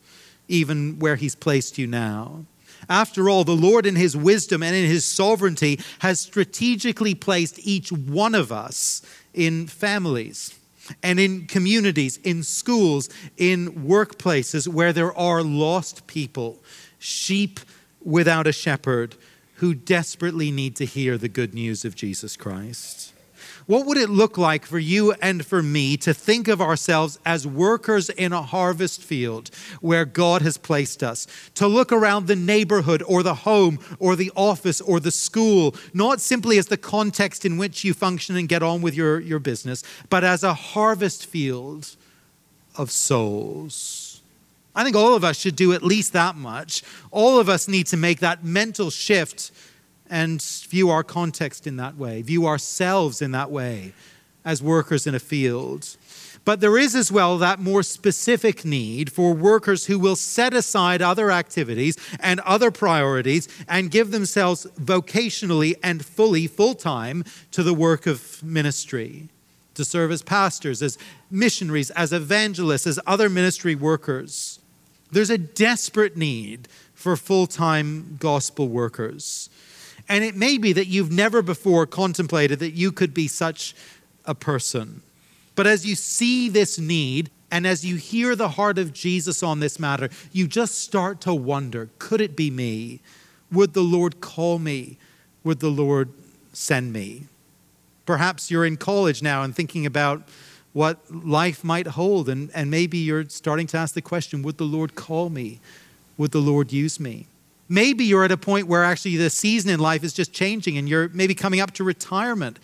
even 0.48 0.98
where 0.98 1.16
He's 1.16 1.34
placed 1.34 1.76
you 1.76 1.86
now. 1.86 2.46
After 2.88 3.28
all, 3.28 3.44
the 3.44 3.52
Lord, 3.54 3.84
in 3.84 3.96
His 3.96 4.16
wisdom 4.16 4.62
and 4.62 4.74
in 4.74 4.86
His 4.86 5.04
sovereignty, 5.04 5.78
has 5.98 6.18
strategically 6.18 7.14
placed 7.14 7.58
each 7.58 7.92
one 7.92 8.34
of 8.34 8.50
us 8.50 9.02
in 9.34 9.66
families 9.66 10.58
and 11.02 11.20
in 11.20 11.46
communities, 11.48 12.16
in 12.24 12.42
schools, 12.42 13.10
in 13.36 13.84
workplaces 13.86 14.66
where 14.66 14.94
there 14.94 15.12
are 15.18 15.42
lost 15.42 16.06
people, 16.06 16.62
sheep 16.98 17.60
without 18.02 18.46
a 18.46 18.52
shepherd 18.52 19.16
who 19.56 19.74
desperately 19.74 20.50
need 20.50 20.76
to 20.76 20.86
hear 20.86 21.18
the 21.18 21.28
good 21.28 21.54
news 21.54 21.84
of 21.84 21.94
Jesus 21.94 22.36
Christ? 22.36 23.12
What 23.66 23.86
would 23.86 23.98
it 23.98 24.10
look 24.10 24.36
like 24.36 24.66
for 24.66 24.78
you 24.78 25.12
and 25.22 25.44
for 25.44 25.62
me 25.62 25.96
to 25.98 26.12
think 26.12 26.48
of 26.48 26.60
ourselves 26.60 27.18
as 27.24 27.46
workers 27.46 28.10
in 28.10 28.32
a 28.32 28.42
harvest 28.42 29.02
field 29.02 29.50
where 29.80 30.04
God 30.04 30.42
has 30.42 30.56
placed 30.56 31.02
us? 31.02 31.26
To 31.54 31.68
look 31.68 31.92
around 31.92 32.26
the 32.26 32.36
neighborhood 32.36 33.02
or 33.06 33.22
the 33.22 33.34
home 33.34 33.78
or 33.98 34.16
the 34.16 34.32
office 34.34 34.80
or 34.80 34.98
the 34.98 35.12
school, 35.12 35.74
not 35.94 36.20
simply 36.20 36.58
as 36.58 36.66
the 36.66 36.76
context 36.76 37.44
in 37.44 37.58
which 37.58 37.84
you 37.84 37.94
function 37.94 38.36
and 38.36 38.48
get 38.48 38.62
on 38.62 38.82
with 38.82 38.94
your, 38.94 39.20
your 39.20 39.38
business, 39.38 39.82
but 40.08 40.24
as 40.24 40.42
a 40.42 40.54
harvest 40.54 41.26
field 41.26 41.96
of 42.76 42.90
souls. 42.90 44.09
I 44.74 44.85
think 44.85 44.96
all 44.96 45.14
of 45.14 45.24
us 45.24 45.38
should 45.38 45.56
do 45.56 45.72
at 45.72 45.83
least 45.83 46.12
that 46.12 46.37
much. 46.37 46.83
All 47.11 47.38
of 47.38 47.48
us 47.48 47.66
need 47.66 47.87
to 47.88 47.96
make 47.96 48.20
that 48.20 48.44
mental 48.44 48.90
shift 48.90 49.50
and 50.09 50.42
view 50.42 50.90
our 50.90 51.04
context 51.04 51.66
in 51.66 51.76
that 51.76 51.96
way, 51.96 52.22
view 52.22 52.46
ourselves 52.46 53.22
in 53.22 53.30
that 53.33 53.50
way 53.50 53.92
as 54.44 54.62
workers 54.62 55.06
in 55.06 55.14
a 55.14 55.20
field. 55.20 55.96
But 56.44 56.61
there 56.61 56.78
is 56.78 56.94
as 56.94 57.12
well 57.12 57.37
that 57.38 57.61
more 57.61 57.83
specific 57.83 58.64
need 58.64 59.12
for 59.12 59.35
workers 59.35 59.87
who 59.87 59.98
will 59.98 60.16
set 60.16 60.54
aside 60.54 61.02
other 61.02 61.30
activities 61.30 61.96
and 62.18 62.40
other 62.40 62.70
priorities 62.70 63.46
and 63.68 63.90
give 63.90 64.11
themselves 64.11 64.66
vocationally 64.80 65.74
and 65.83 66.04
fully, 66.04 66.46
full 66.46 66.74
time, 66.74 67.24
to 67.50 67.62
the 67.62 67.74
work 67.74 68.06
of 68.06 68.42
ministry, 68.42 69.28
to 69.74 69.85
serve 69.85 70.11
as 70.11 70.22
pastors, 70.22 70.80
as 70.83 70.96
missionaries, 71.30 71.90
as 71.90 72.12
evangelists, 72.12 72.87
as 72.87 72.98
other 73.06 73.28
ministry 73.28 73.74
workers. 73.74 74.59
There's 75.12 75.30
a 75.30 75.38
desperate 75.38 76.16
need 76.16 76.68
for 76.94 77.16
full 77.16 77.46
time 77.46 78.16
gospel 78.20 78.68
workers. 78.68 79.48
And 80.08 80.24
it 80.24 80.36
may 80.36 80.58
be 80.58 80.72
that 80.72 80.88
you've 80.88 81.12
never 81.12 81.40
before 81.42 81.86
contemplated 81.86 82.58
that 82.58 82.72
you 82.72 82.90
could 82.90 83.14
be 83.14 83.28
such 83.28 83.74
a 84.24 84.34
person. 84.34 85.02
But 85.54 85.66
as 85.66 85.86
you 85.86 85.94
see 85.94 86.48
this 86.48 86.78
need, 86.78 87.30
and 87.50 87.66
as 87.66 87.84
you 87.84 87.96
hear 87.96 88.36
the 88.36 88.50
heart 88.50 88.78
of 88.78 88.92
Jesus 88.92 89.42
on 89.42 89.60
this 89.60 89.78
matter, 89.78 90.08
you 90.32 90.46
just 90.46 90.78
start 90.78 91.20
to 91.22 91.34
wonder 91.34 91.88
could 91.98 92.20
it 92.20 92.36
be 92.36 92.50
me? 92.50 93.00
Would 93.50 93.74
the 93.74 93.82
Lord 93.82 94.20
call 94.20 94.58
me? 94.58 94.96
Would 95.42 95.60
the 95.60 95.70
Lord 95.70 96.10
send 96.52 96.92
me? 96.92 97.24
Perhaps 98.06 98.50
you're 98.50 98.64
in 98.64 98.76
college 98.76 99.22
now 99.22 99.42
and 99.42 99.54
thinking 99.54 99.86
about 99.86 100.22
what 100.72 100.98
life 101.11 101.64
might 101.64 101.88
hold, 101.88 102.28
and, 102.28 102.50
and 102.54 102.70
maybe 102.70 102.98
you're 102.98 103.28
starting 103.28 103.66
to 103.68 103.76
ask 103.76 103.94
the 103.94 104.02
question 104.02 104.42
Would 104.42 104.59
the 104.59 104.64
Lord 104.64 104.94
call 104.94 105.30
me? 105.30 105.61
Would 106.16 106.33
the 106.33 106.40
Lord 106.40 106.72
use 106.72 107.00
me? 107.00 107.26
Maybe 107.68 108.04
you're 108.04 108.24
at 108.24 108.33
a 108.33 108.37
point 108.37 108.66
where 108.66 108.85
actually 108.85 109.16
the 109.16 109.30
season 109.30 109.70
in 109.70 109.78
life 109.80 110.02
is 110.02 110.12
just 110.12 110.33
changing 110.33 110.76
and 110.76 110.88
you're 110.88 111.09
maybe 111.11 111.35
coming 111.35 111.61
up 111.61 111.72
to 111.74 111.85
retirement 111.85 112.59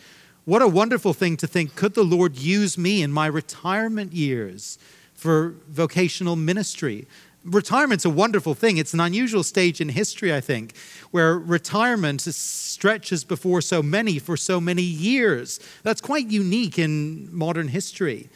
what 0.47 0.61
a 0.61 0.67
wonderful 0.67 1.13
thing 1.13 1.35
to 1.37 1.45
think 1.45 1.75
could 1.75 1.93
the 1.93 2.05
Lord 2.05 2.37
use 2.37 2.77
me 2.77 3.01
in 3.01 3.11
my 3.11 3.25
retirement 3.25 4.13
years 4.13 4.79
for 5.13 5.55
vocational 5.67 6.37
ministry? 6.37 7.05
Retirement's 7.47 8.03
a 8.03 8.09
wonderful 8.09 8.53
thing. 8.53 8.75
It's 8.77 8.93
an 8.93 8.99
unusual 8.99 9.41
stage 9.41 9.79
in 9.79 9.87
history, 9.89 10.33
I 10.33 10.41
think, 10.41 10.75
where 11.11 11.39
retirement 11.39 12.21
stretches 12.21 13.23
before 13.23 13.61
so 13.61 13.81
many 13.81 14.19
for 14.19 14.35
so 14.35 14.59
many 14.59 14.81
years. 14.81 15.59
That's 15.81 16.01
quite 16.01 16.27
unique 16.27 16.77
in 16.77 17.29
modern 17.35 17.69
history. 17.69 18.29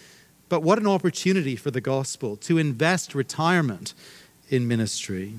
But 0.47 0.63
what 0.63 0.79
an 0.79 0.87
opportunity 0.87 1.57
for 1.57 1.71
the 1.71 1.81
gospel 1.81 2.37
to 2.37 2.57
invest 2.57 3.13
retirement 3.13 3.93
in 4.49 4.67
ministry. 4.67 5.35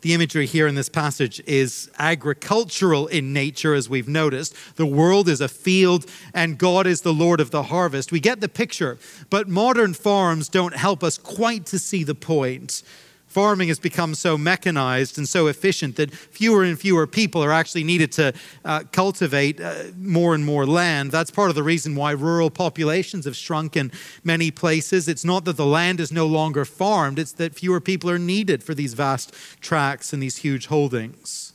The 0.00 0.14
imagery 0.14 0.46
here 0.46 0.66
in 0.66 0.74
this 0.74 0.88
passage 0.88 1.40
is 1.46 1.90
agricultural 1.98 3.06
in 3.08 3.32
nature, 3.32 3.74
as 3.74 3.88
we've 3.88 4.08
noticed. 4.08 4.54
The 4.76 4.86
world 4.86 5.28
is 5.28 5.40
a 5.40 5.48
field, 5.48 6.06
and 6.32 6.58
God 6.58 6.86
is 6.86 7.02
the 7.02 7.12
Lord 7.12 7.40
of 7.40 7.50
the 7.50 7.64
harvest. 7.64 8.12
We 8.12 8.20
get 8.20 8.40
the 8.40 8.48
picture, 8.48 8.98
but 9.30 9.48
modern 9.48 9.94
farms 9.94 10.48
don't 10.48 10.76
help 10.76 11.02
us 11.02 11.18
quite 11.18 11.66
to 11.66 11.78
see 11.78 12.04
the 12.04 12.14
point 12.14 12.82
farming 13.38 13.68
has 13.68 13.78
become 13.78 14.16
so 14.16 14.36
mechanized 14.36 15.16
and 15.16 15.28
so 15.28 15.46
efficient 15.46 15.94
that 15.94 16.12
fewer 16.12 16.64
and 16.64 16.76
fewer 16.76 17.06
people 17.06 17.40
are 17.40 17.52
actually 17.52 17.84
needed 17.84 18.10
to 18.10 18.32
uh, 18.64 18.82
cultivate 18.90 19.60
uh, 19.60 19.74
more 19.96 20.34
and 20.34 20.44
more 20.44 20.66
land. 20.66 21.12
That's 21.12 21.30
part 21.30 21.48
of 21.48 21.54
the 21.54 21.62
reason 21.62 21.94
why 21.94 22.10
rural 22.10 22.50
populations 22.50 23.26
have 23.26 23.36
shrunk 23.36 23.76
in 23.76 23.92
many 24.24 24.50
places. 24.50 25.06
It's 25.06 25.24
not 25.24 25.44
that 25.44 25.56
the 25.56 25.64
land 25.64 26.00
is 26.00 26.10
no 26.10 26.26
longer 26.26 26.64
farmed, 26.64 27.16
it's 27.16 27.30
that 27.34 27.54
fewer 27.54 27.80
people 27.80 28.10
are 28.10 28.18
needed 28.18 28.64
for 28.64 28.74
these 28.74 28.94
vast 28.94 29.32
tracts 29.60 30.12
and 30.12 30.20
these 30.20 30.38
huge 30.38 30.66
holdings. 30.66 31.52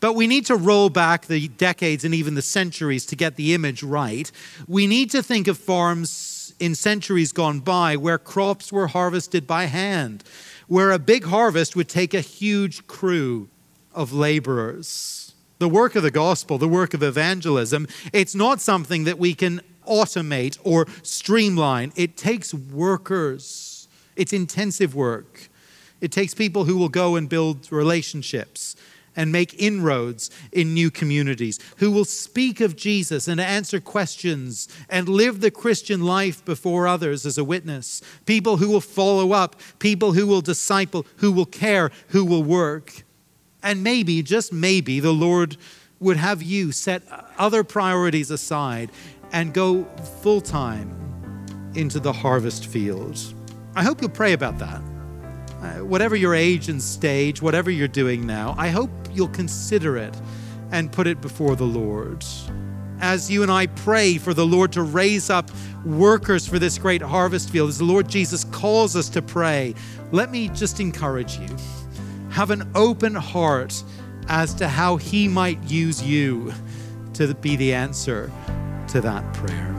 But 0.00 0.14
we 0.14 0.26
need 0.26 0.46
to 0.46 0.56
roll 0.56 0.88
back 0.88 1.26
the 1.26 1.48
decades 1.48 2.04
and 2.04 2.14
even 2.14 2.36
the 2.36 2.42
centuries 2.42 3.04
to 3.04 3.16
get 3.16 3.36
the 3.36 3.52
image 3.52 3.82
right. 3.82 4.32
We 4.66 4.86
need 4.86 5.10
to 5.10 5.22
think 5.22 5.46
of 5.46 5.58
farms 5.58 6.54
in 6.58 6.74
centuries 6.74 7.32
gone 7.32 7.60
by 7.60 7.96
where 7.96 8.16
crops 8.16 8.72
were 8.72 8.86
harvested 8.86 9.46
by 9.46 9.64
hand 9.64 10.24
where 10.68 10.92
a 10.92 10.98
big 10.98 11.24
harvest 11.24 11.74
would 11.74 11.88
take 11.88 12.14
a 12.14 12.20
huge 12.20 12.86
crew 12.86 13.48
of 13.94 14.12
laborers. 14.12 15.34
The 15.58 15.68
work 15.68 15.96
of 15.96 16.04
the 16.04 16.10
gospel, 16.10 16.56
the 16.56 16.68
work 16.68 16.94
of 16.94 17.02
evangelism, 17.02 17.88
it's 18.12 18.34
not 18.34 18.60
something 18.60 19.04
that 19.04 19.18
we 19.18 19.34
can 19.34 19.60
automate 19.88 20.58
or 20.62 20.86
streamline. 21.02 21.92
It 21.96 22.16
takes 22.16 22.54
workers, 22.54 23.88
it's 24.14 24.32
intensive 24.32 24.94
work. 24.94 25.48
It 26.00 26.12
takes 26.12 26.32
people 26.32 26.64
who 26.64 26.76
will 26.76 26.88
go 26.88 27.16
and 27.16 27.28
build 27.28 27.72
relationships 27.72 28.76
and 29.18 29.32
make 29.32 29.60
inroads 29.60 30.30
in 30.52 30.72
new 30.72 30.92
communities, 30.92 31.58
who 31.78 31.90
will 31.90 32.04
speak 32.04 32.60
of 32.60 32.76
Jesus 32.76 33.26
and 33.26 33.40
answer 33.40 33.80
questions 33.80 34.68
and 34.88 35.08
live 35.08 35.40
the 35.40 35.50
Christian 35.50 36.04
life 36.04 36.44
before 36.44 36.86
others 36.86 37.26
as 37.26 37.36
a 37.36 37.42
witness, 37.42 38.00
people 38.26 38.58
who 38.58 38.68
will 38.68 38.80
follow 38.80 39.32
up, 39.32 39.56
people 39.80 40.12
who 40.12 40.24
will 40.24 40.40
disciple, 40.40 41.04
who 41.16 41.32
will 41.32 41.46
care, 41.46 41.90
who 42.10 42.24
will 42.24 42.44
work. 42.44 43.02
And 43.60 43.82
maybe, 43.82 44.22
just 44.22 44.52
maybe, 44.52 45.00
the 45.00 45.12
Lord 45.12 45.56
would 45.98 46.16
have 46.16 46.40
you 46.40 46.70
set 46.70 47.02
other 47.36 47.64
priorities 47.64 48.30
aside 48.30 48.88
and 49.32 49.52
go 49.52 49.82
full 50.22 50.40
time 50.40 50.94
into 51.74 51.98
the 51.98 52.12
harvest 52.12 52.66
field. 52.66 53.18
I 53.74 53.82
hope 53.82 54.00
you'll 54.00 54.10
pray 54.10 54.32
about 54.32 54.60
that. 54.60 54.80
Uh, 55.60 55.84
whatever 55.84 56.14
your 56.14 56.36
age 56.36 56.68
and 56.68 56.80
stage, 56.80 57.42
whatever 57.42 57.68
you're 57.68 57.88
doing 57.88 58.24
now, 58.24 58.54
I 58.56 58.68
hope 58.68 58.90
you'll 59.12 59.28
consider 59.28 59.96
it 59.96 60.14
and 60.72 60.92
put 60.92 61.06
it 61.06 61.20
before 61.20 61.56
the 61.56 61.64
Lord. 61.64 62.24
As 63.00 63.30
you 63.30 63.42
and 63.42 63.50
I 63.50 63.66
pray 63.66 64.18
for 64.18 64.34
the 64.34 64.46
Lord 64.46 64.72
to 64.72 64.82
raise 64.82 65.30
up 65.30 65.50
workers 65.84 66.46
for 66.46 66.58
this 66.58 66.78
great 66.78 67.00
harvest 67.00 67.50
field, 67.50 67.68
as 67.68 67.78
the 67.78 67.84
Lord 67.84 68.08
Jesus 68.08 68.44
calls 68.44 68.96
us 68.96 69.08
to 69.10 69.22
pray, 69.22 69.74
let 70.10 70.30
me 70.30 70.48
just 70.48 70.80
encourage 70.80 71.38
you. 71.38 71.48
Have 72.30 72.50
an 72.50 72.70
open 72.74 73.14
heart 73.14 73.82
as 74.28 74.52
to 74.54 74.68
how 74.68 74.96
He 74.96 75.28
might 75.28 75.62
use 75.64 76.02
you 76.02 76.52
to 77.14 77.34
be 77.34 77.56
the 77.56 77.72
answer 77.72 78.30
to 78.88 79.00
that 79.00 79.32
prayer. 79.34 79.77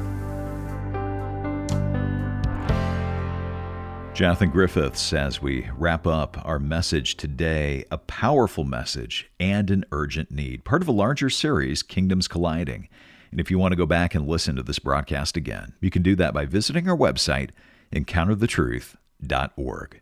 Jonathan 4.19 4.49
Griffiths, 4.49 5.13
as 5.13 5.41
we 5.41 5.69
wrap 5.77 6.05
up 6.05 6.35
our 6.43 6.59
message 6.59 7.15
today, 7.15 7.85
a 7.89 7.97
powerful 7.97 8.65
message 8.65 9.31
and 9.39 9.71
an 9.71 9.85
urgent 9.93 10.29
need, 10.29 10.65
part 10.65 10.81
of 10.81 10.89
a 10.89 10.91
larger 10.91 11.29
series, 11.29 11.81
Kingdoms 11.81 12.27
Colliding. 12.27 12.89
And 13.31 13.39
if 13.39 13.49
you 13.49 13.57
want 13.57 13.71
to 13.71 13.77
go 13.77 13.85
back 13.85 14.13
and 14.13 14.27
listen 14.27 14.57
to 14.57 14.63
this 14.63 14.77
broadcast 14.77 15.37
again, 15.37 15.71
you 15.79 15.89
can 15.89 16.03
do 16.03 16.17
that 16.17 16.33
by 16.33 16.43
visiting 16.43 16.89
our 16.89 16.97
website, 16.97 17.51
encounterthetruth.org. 17.93 20.01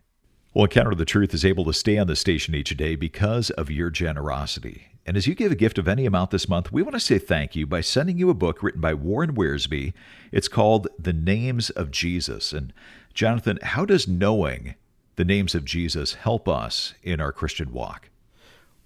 Well, 0.52 0.64
Encounter 0.64 0.96
the 0.96 1.04
Truth 1.04 1.32
is 1.32 1.44
able 1.44 1.64
to 1.66 1.72
stay 1.72 1.96
on 1.96 2.08
the 2.08 2.16
station 2.16 2.56
each 2.56 2.76
day 2.76 2.96
because 2.96 3.50
of 3.50 3.70
your 3.70 3.90
generosity. 3.90 4.88
And 5.06 5.16
as 5.16 5.28
you 5.28 5.36
give 5.36 5.52
a 5.52 5.54
gift 5.54 5.78
of 5.78 5.86
any 5.86 6.06
amount 6.06 6.32
this 6.32 6.48
month, 6.48 6.72
we 6.72 6.82
want 6.82 6.94
to 6.94 7.00
say 7.00 7.18
thank 7.18 7.54
you 7.54 7.68
by 7.68 7.82
sending 7.82 8.18
you 8.18 8.30
a 8.30 8.34
book 8.34 8.64
written 8.64 8.80
by 8.80 8.94
Warren 8.94 9.36
Wiersbe. 9.36 9.92
It's 10.32 10.48
called 10.48 10.88
The 10.98 11.12
Names 11.12 11.70
of 11.70 11.92
Jesus. 11.92 12.52
And 12.52 12.72
Jonathan, 13.18 13.58
how 13.64 13.84
does 13.84 14.06
knowing 14.06 14.76
the 15.16 15.24
names 15.24 15.52
of 15.56 15.64
Jesus 15.64 16.14
help 16.14 16.46
us 16.46 16.94
in 17.02 17.20
our 17.20 17.32
Christian 17.32 17.72
walk? 17.72 18.10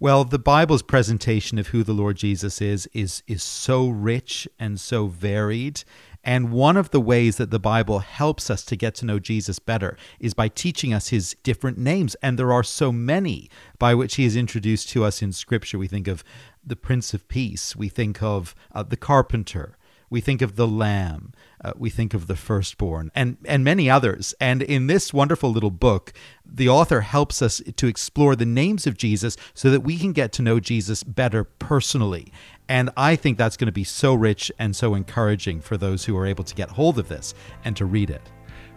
Well, 0.00 0.24
the 0.24 0.38
Bible's 0.38 0.80
presentation 0.80 1.58
of 1.58 1.66
who 1.66 1.82
the 1.82 1.92
Lord 1.92 2.16
Jesus 2.16 2.62
is 2.62 2.88
is 2.94 3.22
is 3.26 3.42
so 3.42 3.90
rich 3.90 4.48
and 4.58 4.80
so 4.80 5.08
varied. 5.08 5.84
And 6.24 6.50
one 6.50 6.78
of 6.78 6.92
the 6.92 7.00
ways 7.00 7.36
that 7.36 7.50
the 7.50 7.58
Bible 7.58 7.98
helps 7.98 8.48
us 8.48 8.64
to 8.64 8.74
get 8.74 8.94
to 8.94 9.04
know 9.04 9.18
Jesus 9.18 9.58
better 9.58 9.98
is 10.18 10.32
by 10.32 10.48
teaching 10.48 10.94
us 10.94 11.08
his 11.08 11.36
different 11.42 11.76
names. 11.76 12.14
And 12.22 12.38
there 12.38 12.54
are 12.54 12.64
so 12.64 12.90
many 12.90 13.50
by 13.78 13.94
which 13.94 14.14
he 14.14 14.24
is 14.24 14.34
introduced 14.34 14.88
to 14.90 15.04
us 15.04 15.20
in 15.20 15.32
Scripture. 15.32 15.76
We 15.76 15.88
think 15.88 16.08
of 16.08 16.24
the 16.64 16.74
Prince 16.74 17.12
of 17.12 17.28
Peace, 17.28 17.76
we 17.76 17.90
think 17.90 18.22
of 18.22 18.54
uh, 18.74 18.82
the 18.82 18.96
Carpenter, 18.96 19.76
we 20.12 20.20
think 20.20 20.42
of 20.42 20.56
the 20.56 20.68
lamb, 20.68 21.32
uh, 21.64 21.72
we 21.74 21.88
think 21.88 22.12
of 22.12 22.26
the 22.26 22.36
firstborn, 22.36 23.10
and, 23.14 23.38
and 23.46 23.64
many 23.64 23.88
others. 23.88 24.34
And 24.38 24.60
in 24.60 24.86
this 24.86 25.14
wonderful 25.14 25.50
little 25.50 25.70
book, 25.70 26.12
the 26.44 26.68
author 26.68 27.00
helps 27.00 27.40
us 27.40 27.62
to 27.76 27.86
explore 27.86 28.36
the 28.36 28.44
names 28.44 28.86
of 28.86 28.98
Jesus 28.98 29.38
so 29.54 29.70
that 29.70 29.80
we 29.80 29.96
can 29.96 30.12
get 30.12 30.30
to 30.32 30.42
know 30.42 30.60
Jesus 30.60 31.02
better 31.02 31.44
personally. 31.44 32.30
And 32.68 32.90
I 32.94 33.16
think 33.16 33.38
that's 33.38 33.56
going 33.56 33.66
to 33.66 33.72
be 33.72 33.84
so 33.84 34.12
rich 34.12 34.52
and 34.58 34.76
so 34.76 34.94
encouraging 34.94 35.62
for 35.62 35.78
those 35.78 36.04
who 36.04 36.16
are 36.18 36.26
able 36.26 36.44
to 36.44 36.54
get 36.54 36.68
hold 36.68 36.98
of 36.98 37.08
this 37.08 37.32
and 37.64 37.74
to 37.78 37.86
read 37.86 38.10
it. 38.10 38.30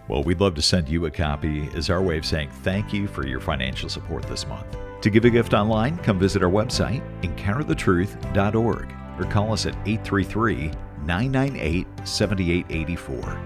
Well, 0.08 0.22
we'd 0.22 0.40
love 0.40 0.54
to 0.54 0.62
send 0.62 0.88
you 0.88 1.04
a 1.04 1.10
copy 1.10 1.68
as 1.74 1.90
our 1.90 2.00
way 2.00 2.16
of 2.16 2.24
saying 2.24 2.50
thank 2.62 2.94
you 2.94 3.06
for 3.08 3.26
your 3.26 3.40
financial 3.40 3.90
support 3.90 4.22
this 4.22 4.46
month. 4.46 4.74
To 5.02 5.10
give 5.10 5.26
a 5.26 5.30
gift 5.30 5.52
online, 5.52 5.98
come 5.98 6.18
visit 6.18 6.42
our 6.42 6.50
website, 6.50 7.02
encounterthetruth.org, 7.20 8.94
or 9.18 9.24
call 9.30 9.52
us 9.52 9.66
at 9.66 9.74
833 9.86 10.72
998 11.06 11.86
7884. 12.04 13.40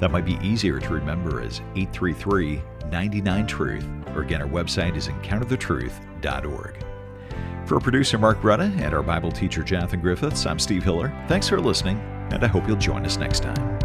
That 0.00 0.10
might 0.10 0.24
be 0.24 0.38
easier 0.42 0.78
to 0.80 0.88
remember 0.92 1.40
as 1.40 1.60
833 1.76 2.62
99 2.90 3.46
Truth, 3.46 3.86
or 4.14 4.22
again, 4.22 4.42
our 4.42 4.48
website 4.48 4.96
is 4.96 5.08
encounterthetruth.org. 5.08 6.84
For 7.66 7.80
producer 7.80 8.18
Mark 8.18 8.40
Rutta 8.42 8.78
and 8.80 8.92
our 8.92 9.02
Bible 9.02 9.32
teacher 9.32 9.62
Jonathan 9.62 10.00
Griffiths, 10.00 10.44
I'm 10.44 10.58
Steve 10.58 10.84
Hiller. 10.84 11.12
Thanks 11.28 11.48
for 11.48 11.60
listening, 11.60 11.98
and 12.30 12.44
I 12.44 12.46
hope 12.46 12.68
you'll 12.68 12.76
join 12.76 13.06
us 13.06 13.16
next 13.16 13.40
time. 13.40 13.83